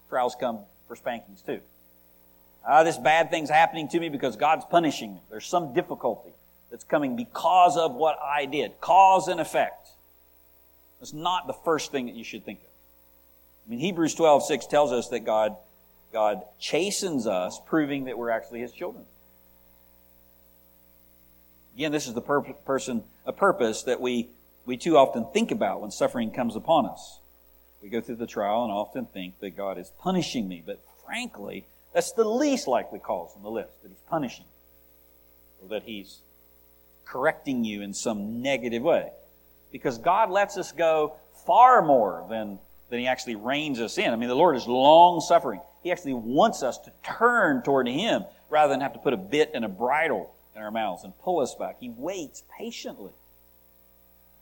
[0.08, 1.60] trials come for spankings too.
[2.66, 5.20] Ah, this bad thing's happening to me because God's punishing me.
[5.30, 6.30] There's some difficulty
[6.70, 8.80] that's coming because of what I did.
[8.80, 9.88] Cause and effect.
[11.00, 12.66] That's not the first thing that you should think of.
[13.66, 15.56] I mean, Hebrews 12, 6 tells us that God,
[16.12, 19.04] God chastens us, proving that we're actually His children.
[21.74, 24.28] Again, this is the person, a purpose that we,
[24.64, 27.18] we too often think about when suffering comes upon us.
[27.82, 31.66] We go through the trial and often think that God is punishing me, but frankly,
[31.92, 34.46] that's the least likely cause on the list, that He's punishing
[35.60, 36.20] or that He's
[37.04, 39.10] correcting you in some negative way
[39.70, 41.14] because God lets us go
[41.46, 44.12] far more than, than He actually reins us in.
[44.12, 45.60] I mean, the Lord is long suffering.
[45.82, 49.50] He actually wants us to turn toward Him rather than have to put a bit
[49.54, 51.76] and a bridle in our mouths and pull us back.
[51.80, 53.12] He waits patiently.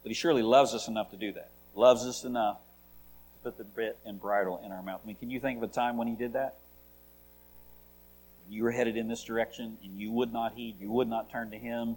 [0.03, 1.51] But He surely loves us enough to do that.
[1.74, 5.01] Loves us enough to put the bit and bridle in our mouth.
[5.03, 6.57] I mean, can you think of a time when He did that?
[8.49, 11.51] You were headed in this direction and you would not heed, you would not turn
[11.51, 11.97] to Him,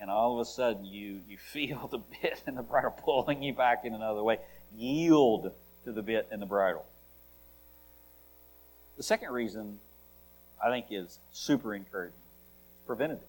[0.00, 3.54] and all of a sudden you, you feel the bit and the bridle pulling you
[3.54, 4.38] back in another way.
[4.76, 5.52] Yield
[5.84, 6.84] to the bit and the bridle.
[8.96, 9.78] The second reason
[10.62, 12.18] I think is super encouraging.
[12.76, 13.24] It's preventative.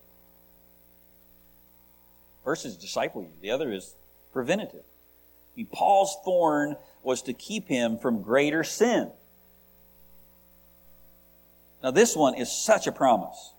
[2.43, 3.31] First is disciple you.
[3.41, 3.95] The other is
[4.31, 4.83] preventative.
[4.83, 9.11] I mean, Paul's thorn was to keep him from greater sin.
[11.81, 13.54] Now, this one is such a promise.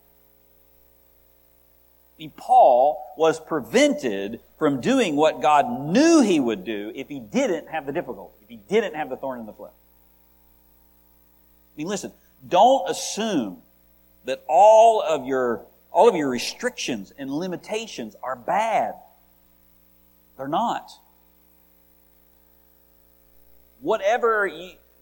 [2.37, 7.85] Paul was prevented from doing what God knew he would do if he didn't have
[7.85, 9.73] the difficulty, if he didn't have the thorn in the flesh.
[11.75, 12.12] I mean, listen,
[12.49, 13.59] don't assume
[14.25, 18.95] that all of your, all of your restrictions and limitations are bad.
[20.39, 20.91] They're not.
[23.81, 24.51] Whatever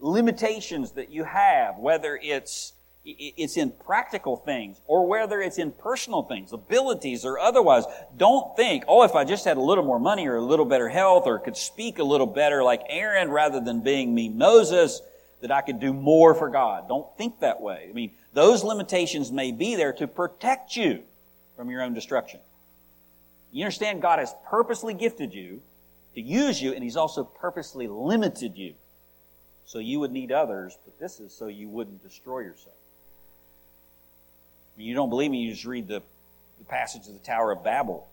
[0.01, 2.73] limitations that you have, whether it's
[3.05, 7.85] it's in practical things or whether it's in personal things, abilities or otherwise.
[8.17, 10.89] Don't think, oh, if I just had a little more money or a little better
[10.89, 15.01] health or could speak a little better like Aaron rather than being me Moses,
[15.41, 16.87] that I could do more for God.
[16.87, 17.87] Don't think that way.
[17.89, 21.03] I mean, those limitations may be there to protect you
[21.55, 22.39] from your own destruction.
[23.51, 25.61] You understand God has purposely gifted you
[26.15, 28.73] to use you and He's also purposely limited you
[29.65, 32.75] so you would need others, but this is so you wouldn't destroy yourself.
[34.77, 36.01] You don't believe me, you just read the,
[36.59, 38.07] the passage of the Tower of Babel,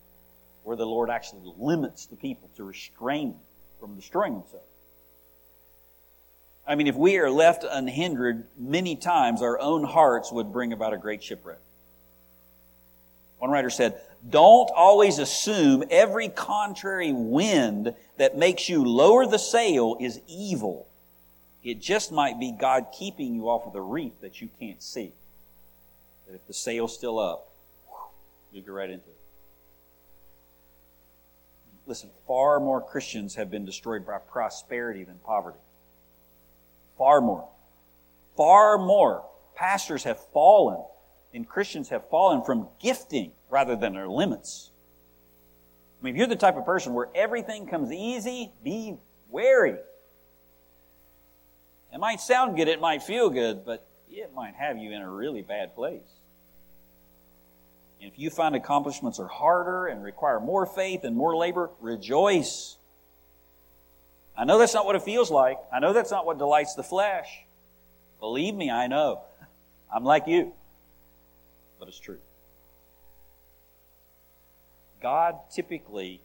[0.63, 3.41] where the Lord actually limits the people to restrain them
[3.81, 4.67] from destroying themselves.
[6.67, 10.93] I mean, if we are left unhindered, many times our own hearts would bring about
[10.93, 11.59] a great shipwreck.
[13.39, 19.97] One writer said, Don't always assume every contrary wind that makes you lower the sail
[19.99, 20.87] is evil.
[21.65, 25.13] It just might be God keeping you off of the reef that you can't see.
[26.35, 27.49] If the sail's still up,
[28.53, 29.17] you go right into it.
[31.87, 35.59] Listen, far more Christians have been destroyed by prosperity than poverty.
[36.97, 37.49] Far more.
[38.37, 39.25] Far more.
[39.57, 40.83] Pastors have fallen
[41.35, 44.71] and Christians have fallen from gifting rather than their limits.
[46.01, 48.97] I mean, if you're the type of person where everything comes easy, be
[49.29, 49.77] wary.
[51.93, 55.11] It might sound good, it might feel good, but it might have you in a
[55.11, 56.22] really bad place.
[58.03, 62.77] And if you find accomplishments are harder and require more faith and more labor, rejoice.
[64.37, 65.59] I know that's not what it feels like.
[65.73, 67.45] I know that's not what delights the flesh.
[68.19, 69.21] Believe me, I know.
[69.95, 70.53] I'm like you.
[71.79, 72.19] But it's true.
[75.01, 76.21] God typically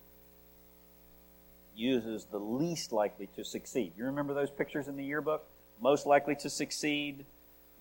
[1.76, 3.94] uses the least likely to succeed.
[3.96, 5.46] You remember those pictures in the yearbook?
[5.80, 7.24] Most likely to succeed,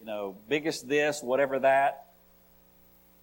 [0.01, 2.06] you know, biggest this, whatever that.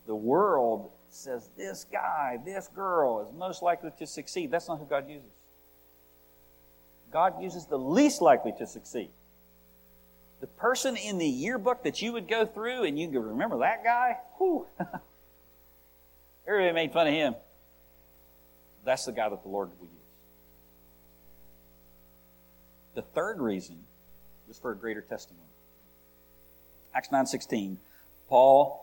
[0.05, 4.51] The world says this guy, this girl is most likely to succeed.
[4.51, 5.29] That's not who God uses.
[7.11, 9.11] God uses the least likely to succeed.
[10.41, 14.17] The person in the yearbook that you would go through and you remember that guy,
[14.37, 14.65] whew.
[16.47, 17.35] Everybody made fun of him.
[18.83, 19.93] That's the guy that the Lord will use.
[22.95, 23.79] The third reason
[24.49, 25.47] is for a greater testimony.
[26.93, 27.77] Acts 9:16,
[28.27, 28.82] Paul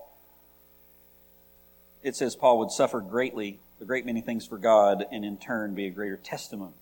[2.03, 5.75] it says Paul would suffer greatly, a great many things for God, and in turn
[5.75, 6.75] be a greater testimony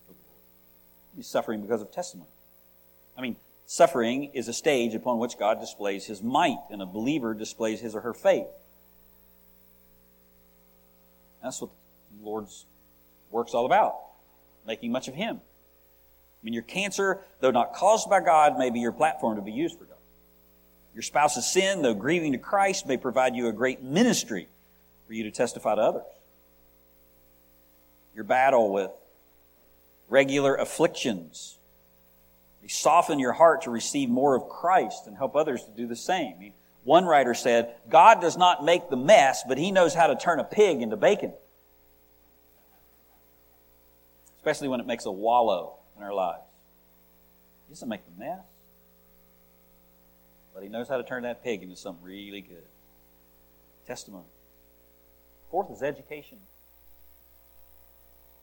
[1.18, 2.30] He's suffering because of testimony.
[3.16, 7.34] I mean, suffering is a stage upon which God displays his might, and a believer
[7.34, 8.46] displays his or her faith.
[11.42, 11.70] That's what
[12.16, 12.66] the Lord's
[13.32, 13.96] work's all about,
[14.64, 15.40] making much of him.
[15.40, 19.50] I mean, your cancer, though not caused by God, may be your platform to be
[19.50, 19.96] used for God.
[20.94, 24.46] Your spouse's sin, though grieving to Christ, may provide you a great ministry
[25.08, 26.02] for you to testify to others.
[28.14, 28.90] Your battle with
[30.08, 31.58] regular afflictions.
[32.66, 36.52] Soften your heart to receive more of Christ and help others to do the same.
[36.84, 40.38] One writer said, God does not make the mess, but he knows how to turn
[40.38, 41.32] a pig into bacon.
[44.36, 46.42] Especially when it makes a wallow in our lives.
[47.66, 48.44] He doesn't make the mess,
[50.52, 52.64] but he knows how to turn that pig into something really good.
[53.86, 54.26] Testimony.
[55.50, 56.38] Fourth is education.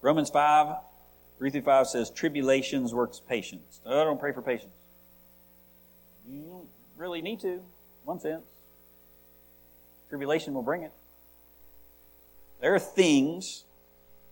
[0.01, 0.75] Romans 5
[1.37, 3.81] 3 through 5 says, Tribulations works patience.
[3.85, 4.71] I don't pray for patience.
[6.27, 7.61] You really need to,
[8.03, 8.45] one sense.
[10.09, 10.93] Tribulation will bring it.
[12.61, 13.65] There are things,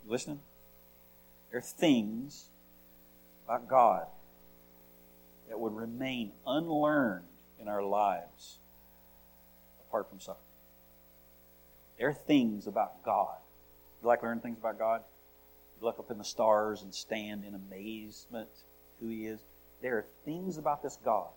[0.06, 0.40] you listening?
[1.52, 2.50] There are things
[3.46, 4.08] about God
[5.50, 7.26] that would remain unlearned
[7.60, 8.60] in our lives
[9.88, 10.53] apart from suffering.
[12.04, 13.38] There are things about God.
[14.02, 15.04] You like learning things about God?
[15.80, 18.50] You look up in the stars and stand in amazement
[19.00, 19.40] who He is.
[19.82, 21.30] There are things about this God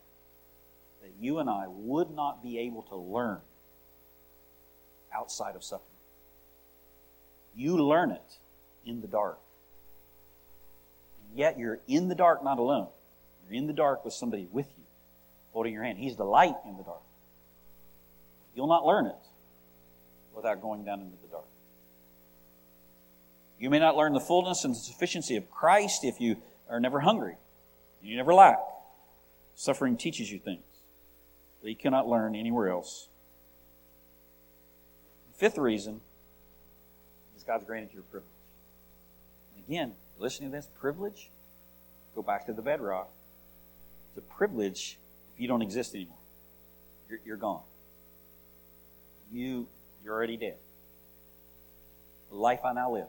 [1.02, 3.38] that you and I would not be able to learn
[5.14, 5.86] outside of suffering.
[7.54, 8.38] You learn it
[8.84, 9.38] in the dark.
[11.28, 12.88] And yet you're in the dark not alone.
[13.44, 14.84] You're in the dark with somebody with you,
[15.52, 15.98] holding your hand.
[15.98, 17.02] He's the light in the dark.
[18.56, 19.14] You'll not learn it
[20.36, 21.46] without going down into the dark.
[23.58, 26.36] You may not learn the fullness and the sufficiency of Christ if you
[26.68, 27.36] are never hungry.
[28.02, 28.58] You never lack.
[29.54, 30.62] Suffering teaches you things
[31.62, 33.08] that you cannot learn anywhere else.
[35.32, 36.02] The fifth reason
[37.36, 38.30] is God's granted you a privilege.
[39.56, 41.30] And again, listening to this privilege,
[42.14, 43.08] go back to the bedrock.
[44.08, 44.98] It's a privilege
[45.34, 46.18] if you don't exist anymore.
[47.08, 47.62] You're, you're gone.
[49.32, 49.66] You,
[50.06, 50.54] you're already dead.
[52.30, 53.08] The life I now live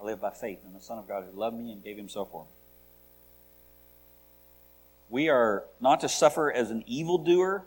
[0.00, 2.30] I live by faith in the Son of God who loved me and gave himself
[2.30, 2.50] for me.
[5.08, 7.64] We are not to suffer as an evildoer,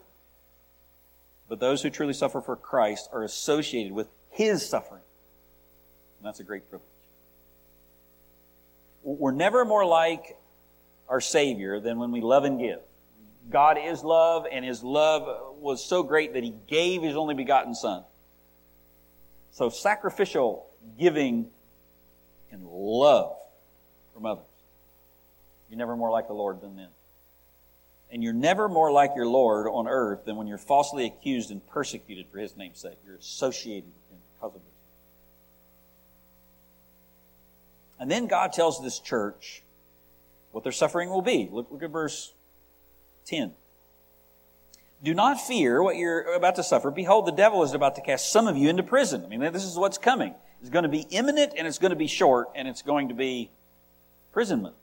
[1.50, 5.02] but those who truly suffer for Christ are associated with his suffering.
[6.20, 6.88] And that's a great privilege.
[9.04, 10.38] We're never more like
[11.10, 12.80] our Savior than when we love and give.
[13.50, 17.74] God is love, and His love was so great that He gave His only begotten
[17.74, 18.04] Son.
[19.52, 21.48] So sacrificial giving
[22.52, 23.36] and love
[24.14, 24.46] from others.
[25.70, 26.90] You're never more like the Lord than then.
[28.12, 31.66] And you're never more like your Lord on earth than when you're falsely accused and
[31.68, 32.98] persecuted for His name's sake.
[33.06, 34.72] You're associated with Him because of this.
[38.00, 39.64] And then God tells this church
[40.52, 41.48] what their suffering will be.
[41.52, 42.34] Look, look at verse
[43.28, 43.54] 10.
[45.04, 46.92] Do not fear what you're about to suffer.
[46.92, 49.24] Behold, the devil is about to cast some of you into prison.
[49.26, 50.36] I mean, this is what's coming.
[50.62, 53.16] It's going to be imminent and it's going to be short and it's going to
[53.16, 53.50] be
[54.30, 54.76] imprisonment.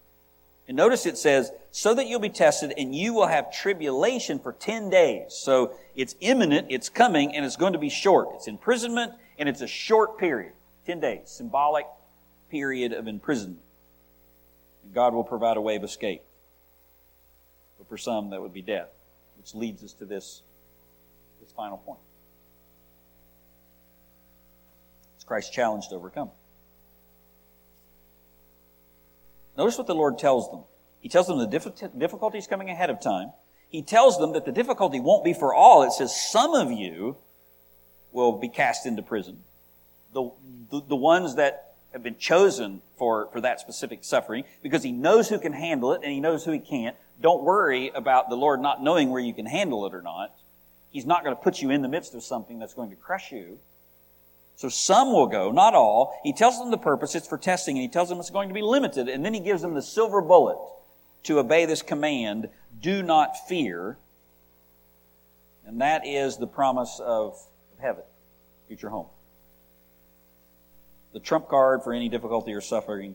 [0.66, 4.52] And notice it says, so that you'll be tested and you will have tribulation for
[4.52, 5.34] 10 days.
[5.34, 8.28] So it's imminent, it's coming, and it's going to be short.
[8.34, 10.52] It's imprisonment and it's a short period.
[10.86, 11.22] 10 days.
[11.26, 11.86] Symbolic
[12.50, 13.62] period of imprisonment.
[14.92, 16.22] God will provide a way of escape.
[17.78, 18.88] But for some, that would be death,
[19.38, 20.42] which leads us to this,
[21.40, 22.00] this final point.
[25.16, 26.30] It's Christ's challenge to overcome.
[29.56, 30.64] Notice what the Lord tells them.
[31.00, 31.46] He tells them the
[31.96, 33.32] difficulties coming ahead of time.
[33.68, 35.82] He tells them that the difficulty won't be for all.
[35.82, 37.16] It says some of you
[38.12, 39.38] will be cast into prison.
[40.12, 40.30] The,
[40.70, 45.28] the, the ones that have been chosen for, for that specific suffering because he knows
[45.28, 46.96] who can handle it and he knows who he can't.
[47.20, 50.34] Don't worry about the Lord not knowing where you can handle it or not.
[50.90, 53.32] He's not going to put you in the midst of something that's going to crush
[53.32, 53.58] you.
[54.56, 56.18] So some will go, not all.
[56.24, 58.54] He tells them the purpose, it's for testing, and he tells them it's going to
[58.54, 60.58] be limited, and then he gives them the silver bullet
[61.24, 62.48] to obey this command,
[62.80, 63.98] do not fear.
[65.66, 67.38] And that is the promise of
[67.80, 68.04] heaven,
[68.66, 69.06] future home.
[71.12, 73.14] The trump card for any difficulty or suffering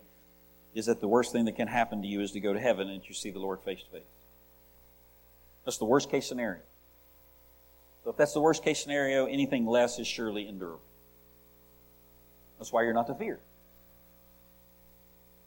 [0.73, 2.89] is that the worst thing that can happen to you is to go to heaven
[2.89, 4.03] and you see the Lord face to face.
[5.65, 6.61] That's the worst case scenario.
[8.03, 10.81] So if that's the worst case scenario, anything less is surely endurable.
[12.57, 13.39] That's why you're not to fear.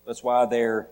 [0.06, 0.88] That's why they're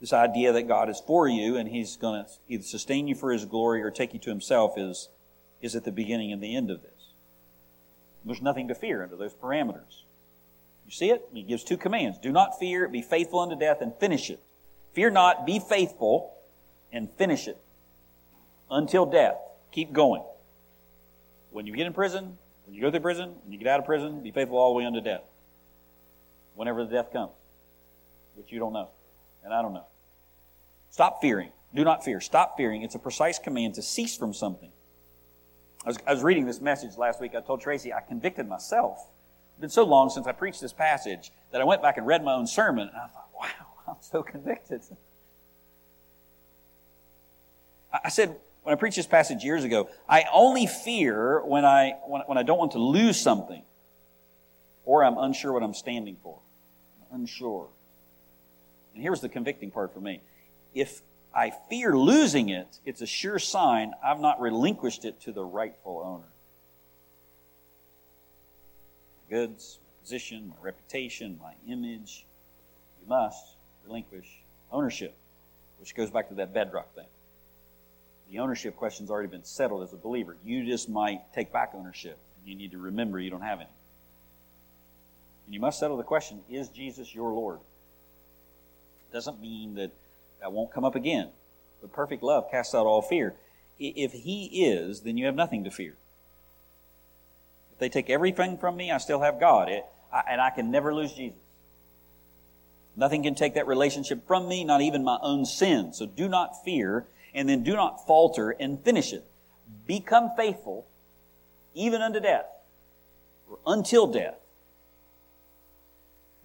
[0.00, 3.32] this idea that God is for you and He's going to either sustain you for
[3.32, 5.10] His glory or take you to Himself is,
[5.60, 6.90] is at the beginning and the end of this.
[8.24, 10.04] There's nothing to fear under those parameters.
[10.90, 11.28] You see it?
[11.32, 12.18] He gives two commands.
[12.18, 14.40] Do not fear, be faithful unto death, and finish it.
[14.92, 16.34] Fear not, be faithful,
[16.92, 17.56] and finish it.
[18.68, 19.36] Until death.
[19.70, 20.24] Keep going.
[21.52, 23.86] When you get in prison, when you go through prison, when you get out of
[23.86, 25.22] prison, be faithful all the way unto death.
[26.56, 27.34] Whenever the death comes.
[28.34, 28.88] Which you don't know.
[29.44, 29.86] And I don't know.
[30.90, 31.52] Stop fearing.
[31.72, 32.20] Do not fear.
[32.20, 32.82] Stop fearing.
[32.82, 34.72] It's a precise command to cease from something.
[35.84, 37.36] I was, I was reading this message last week.
[37.36, 39.06] I told Tracy I convicted myself.
[39.60, 42.24] It's been so long since I preached this passage that I went back and read
[42.24, 43.48] my own sermon, and I thought, wow,
[43.88, 44.80] I'm so convicted.
[47.92, 52.22] I said, when I preached this passage years ago, I only fear when I, when,
[52.22, 53.62] when I don't want to lose something
[54.86, 56.38] or I'm unsure what I'm standing for.
[57.12, 57.68] I'm unsure.
[58.94, 60.22] And here's the convicting part for me.
[60.74, 61.02] If
[61.34, 66.00] I fear losing it, it's a sure sign I've not relinquished it to the rightful
[66.02, 66.30] owner.
[69.19, 72.26] My goods, my position, my reputation, my image.
[73.00, 73.54] You must
[73.86, 74.28] relinquish
[74.70, 75.14] ownership,
[75.78, 77.06] which goes back to that bedrock thing
[78.30, 80.36] the ownership question's already been settled as a believer.
[80.44, 82.16] You just might take back ownership.
[82.38, 83.68] And you need to remember you don't have any.
[85.46, 87.58] And you must settle the question is Jesus your Lord?
[89.00, 89.90] It Doesn't mean that
[90.40, 91.30] that won't come up again.
[91.80, 93.34] But perfect love casts out all fear.
[93.78, 95.96] If He is, then you have nothing to fear.
[97.80, 99.68] They take everything from me, I still have God.
[99.68, 101.38] It, I, and I can never lose Jesus.
[102.94, 105.92] Nothing can take that relationship from me, not even my own sin.
[105.92, 109.24] So do not fear and then do not falter and finish it.
[109.86, 110.86] Become faithful
[111.74, 112.46] even unto death,
[113.48, 114.34] or until death.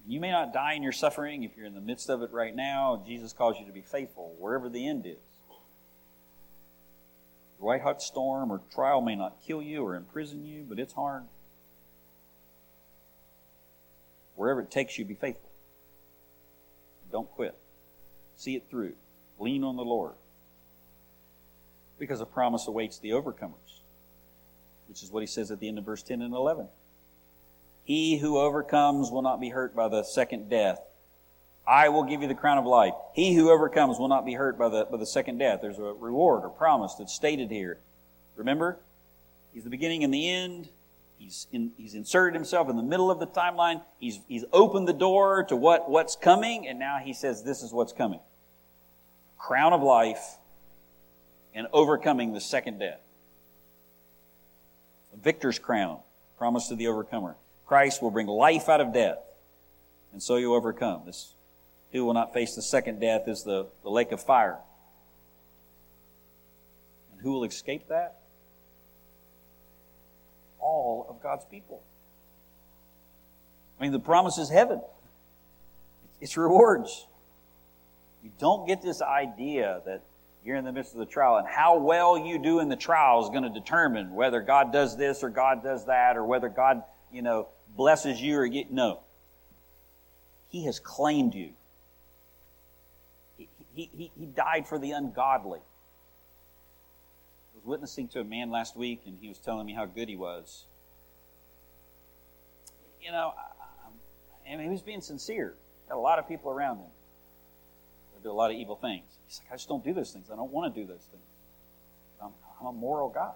[0.08, 2.54] You may not die in your suffering if you're in the midst of it right
[2.54, 3.02] now.
[3.06, 5.16] Jesus calls you to be faithful wherever the end is.
[7.58, 11.24] White hot storm or trial may not kill you or imprison you, but it's hard.
[14.34, 15.48] Wherever it takes you, be faithful.
[17.10, 17.54] Don't quit.
[18.36, 18.92] See it through.
[19.38, 20.14] Lean on the Lord
[21.98, 23.80] because a promise awaits the overcomers,
[24.88, 26.68] which is what he says at the end of verse 10 and 11.
[27.84, 30.80] He who overcomes will not be hurt by the second death.
[31.66, 32.94] I will give you the crown of life.
[33.12, 35.60] He who overcomes will not be hurt by the, by the second death.
[35.60, 37.78] There's a reward or promise that's stated here.
[38.36, 38.78] Remember?
[39.52, 40.68] He's the beginning and the end.
[41.18, 43.82] He's, in, he's inserted himself in the middle of the timeline.
[43.98, 47.72] He's, he's opened the door to what, what's coming, and now he says, This is
[47.72, 48.20] what's coming.
[49.38, 50.36] Crown of life
[51.54, 53.00] and overcoming the second death.
[55.14, 56.00] A victor's crown
[56.36, 57.36] promised to the overcomer.
[57.66, 59.18] Christ will bring life out of death,
[60.12, 61.02] and so you overcome.
[61.06, 61.34] This
[61.92, 64.58] who will not face the second death is the, the lake of fire.
[67.12, 68.20] And who will escape that?
[70.58, 71.82] All of God's people.
[73.78, 74.80] I mean, the promise is heaven.
[76.20, 77.06] It's rewards.
[78.22, 80.02] You don't get this idea that
[80.44, 83.22] you're in the midst of the trial and how well you do in the trial
[83.22, 86.82] is going to determine whether God does this or God does that or whether God,
[87.12, 89.00] you know, blesses you or get no.
[90.48, 91.50] He has claimed you.
[93.76, 95.58] He, he, he, died for the ungodly.
[95.58, 100.08] I was witnessing to a man last week and he was telling me how good
[100.08, 100.64] he was.
[103.02, 105.52] You know, I, I mean, he was being sincere.
[105.90, 106.86] Got a lot of people around him
[108.14, 109.04] that do a lot of evil things.
[109.26, 110.30] He's like, I just don't do those things.
[110.32, 111.22] I don't want to do those things.
[112.22, 113.32] I'm, I'm a moral guy.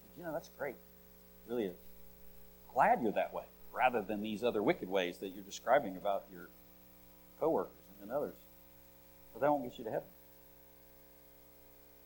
[0.00, 0.74] Said, you know, that's great.
[0.74, 1.76] It really is.
[2.72, 6.48] Glad you're that way, rather than these other wicked ways that you're describing about your
[7.38, 8.34] coworkers and others.
[9.40, 10.08] That won't get you to heaven.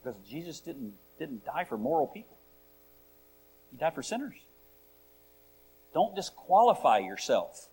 [0.02, 2.36] Because Jesus didn't, didn't die for moral people.
[3.70, 4.34] He died for sinners.
[5.94, 7.68] Don't disqualify yourself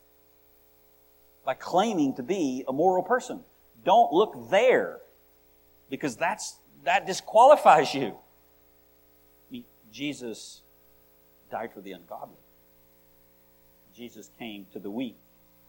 [1.46, 3.42] by claiming to be a moral person.
[3.84, 5.00] Don't look there
[5.90, 8.18] because that's, that disqualifies you.
[9.50, 10.62] I mean, Jesus
[11.50, 12.36] died for the ungodly.
[13.96, 15.18] Jesus came to the weak,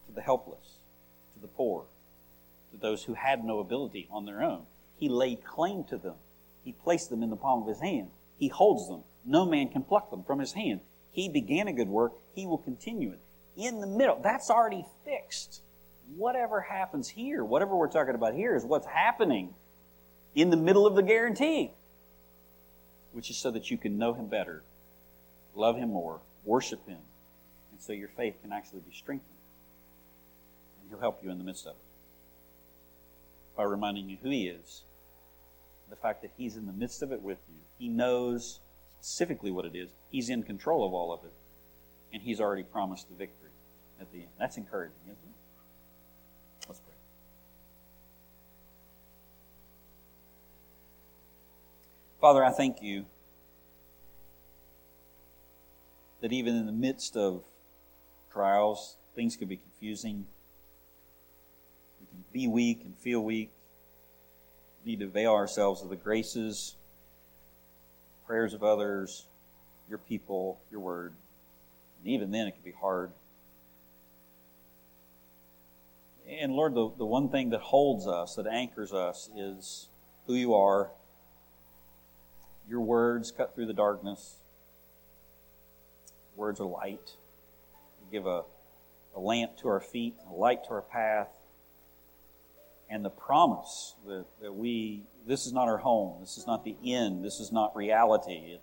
[0.06, 0.76] to the helpless,
[1.34, 1.84] to the poor,
[2.70, 4.64] to those who had no ability on their own.
[4.96, 6.16] He laid claim to them.
[6.62, 8.10] He placed them in the palm of his hand.
[8.36, 9.02] He holds them.
[9.24, 10.80] No man can pluck them from his hand.
[11.10, 12.12] He began a good work.
[12.34, 13.20] He will continue it.
[13.56, 15.62] In the middle, that's already fixed
[16.16, 19.54] whatever happens here, whatever we're talking about here, is what's happening
[20.34, 21.72] in the middle of the guarantee,
[23.12, 24.62] which is so that you can know Him better,
[25.54, 26.98] love Him more, worship Him,
[27.72, 29.28] and so your faith can actually be strengthened.
[30.80, 31.89] And He'll help you in the midst of it
[33.56, 34.82] by reminding you who He is,
[35.88, 37.58] the fact that He's in the midst of it with you.
[37.78, 38.60] He knows
[39.00, 41.32] specifically what it is, He's in control of all of it,
[42.12, 43.50] and He's already promised the victory
[44.00, 44.28] at the end.
[44.38, 46.68] That's encouraging, isn't it?
[46.68, 46.94] Let's pray.
[52.20, 53.06] Father, I thank you
[56.20, 57.44] that even in the midst of
[58.32, 60.26] trials, things can be confusing.
[62.32, 63.50] Be weak and feel weak.
[64.84, 66.76] We need to avail ourselves of the graces,
[68.26, 69.26] prayers of others,
[69.88, 71.12] your people, your word.
[71.98, 73.10] And even then, it can be hard.
[76.28, 79.88] And Lord, the, the one thing that holds us, that anchors us, is
[80.26, 80.90] who you are.
[82.68, 84.36] Your words cut through the darkness.
[86.36, 87.16] Words are light.
[88.00, 88.44] You give a,
[89.16, 91.28] a lamp to our feet, a light to our path.
[92.90, 96.16] And the promise that, that we, this is not our home.
[96.20, 97.24] This is not the end.
[97.24, 98.32] This is not reality.
[98.32, 98.62] It,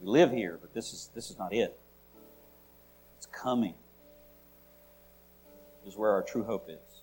[0.00, 1.78] we live here, but this is, this is not it.
[3.16, 3.74] It's coming
[5.86, 7.02] is where our true hope is.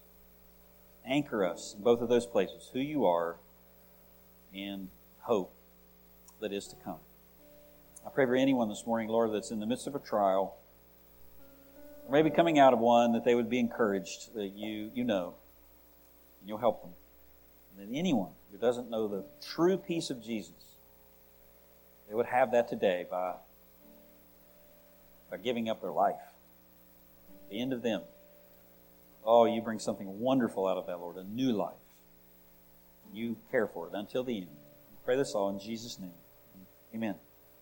[1.05, 3.37] Anchor us in both of those places, who you are
[4.53, 4.89] and
[5.21, 5.53] hope
[6.41, 6.99] that is to come.
[8.05, 10.55] I pray for anyone this morning, Lord, that's in the midst of a trial,
[12.07, 15.33] or maybe coming out of one, that they would be encouraged that you, you know,
[16.39, 16.91] and you'll help them.
[17.79, 20.75] And anyone who doesn't know the true peace of Jesus,
[22.07, 23.35] they would have that today by,
[25.31, 26.15] by giving up their life.
[27.49, 28.01] The end of them.
[29.23, 31.73] Oh, you bring something wonderful out of that, Lord, a new life.
[33.13, 34.47] You care for it until the end.
[35.05, 36.13] pray this all in Jesus' name.
[36.93, 37.15] Amen.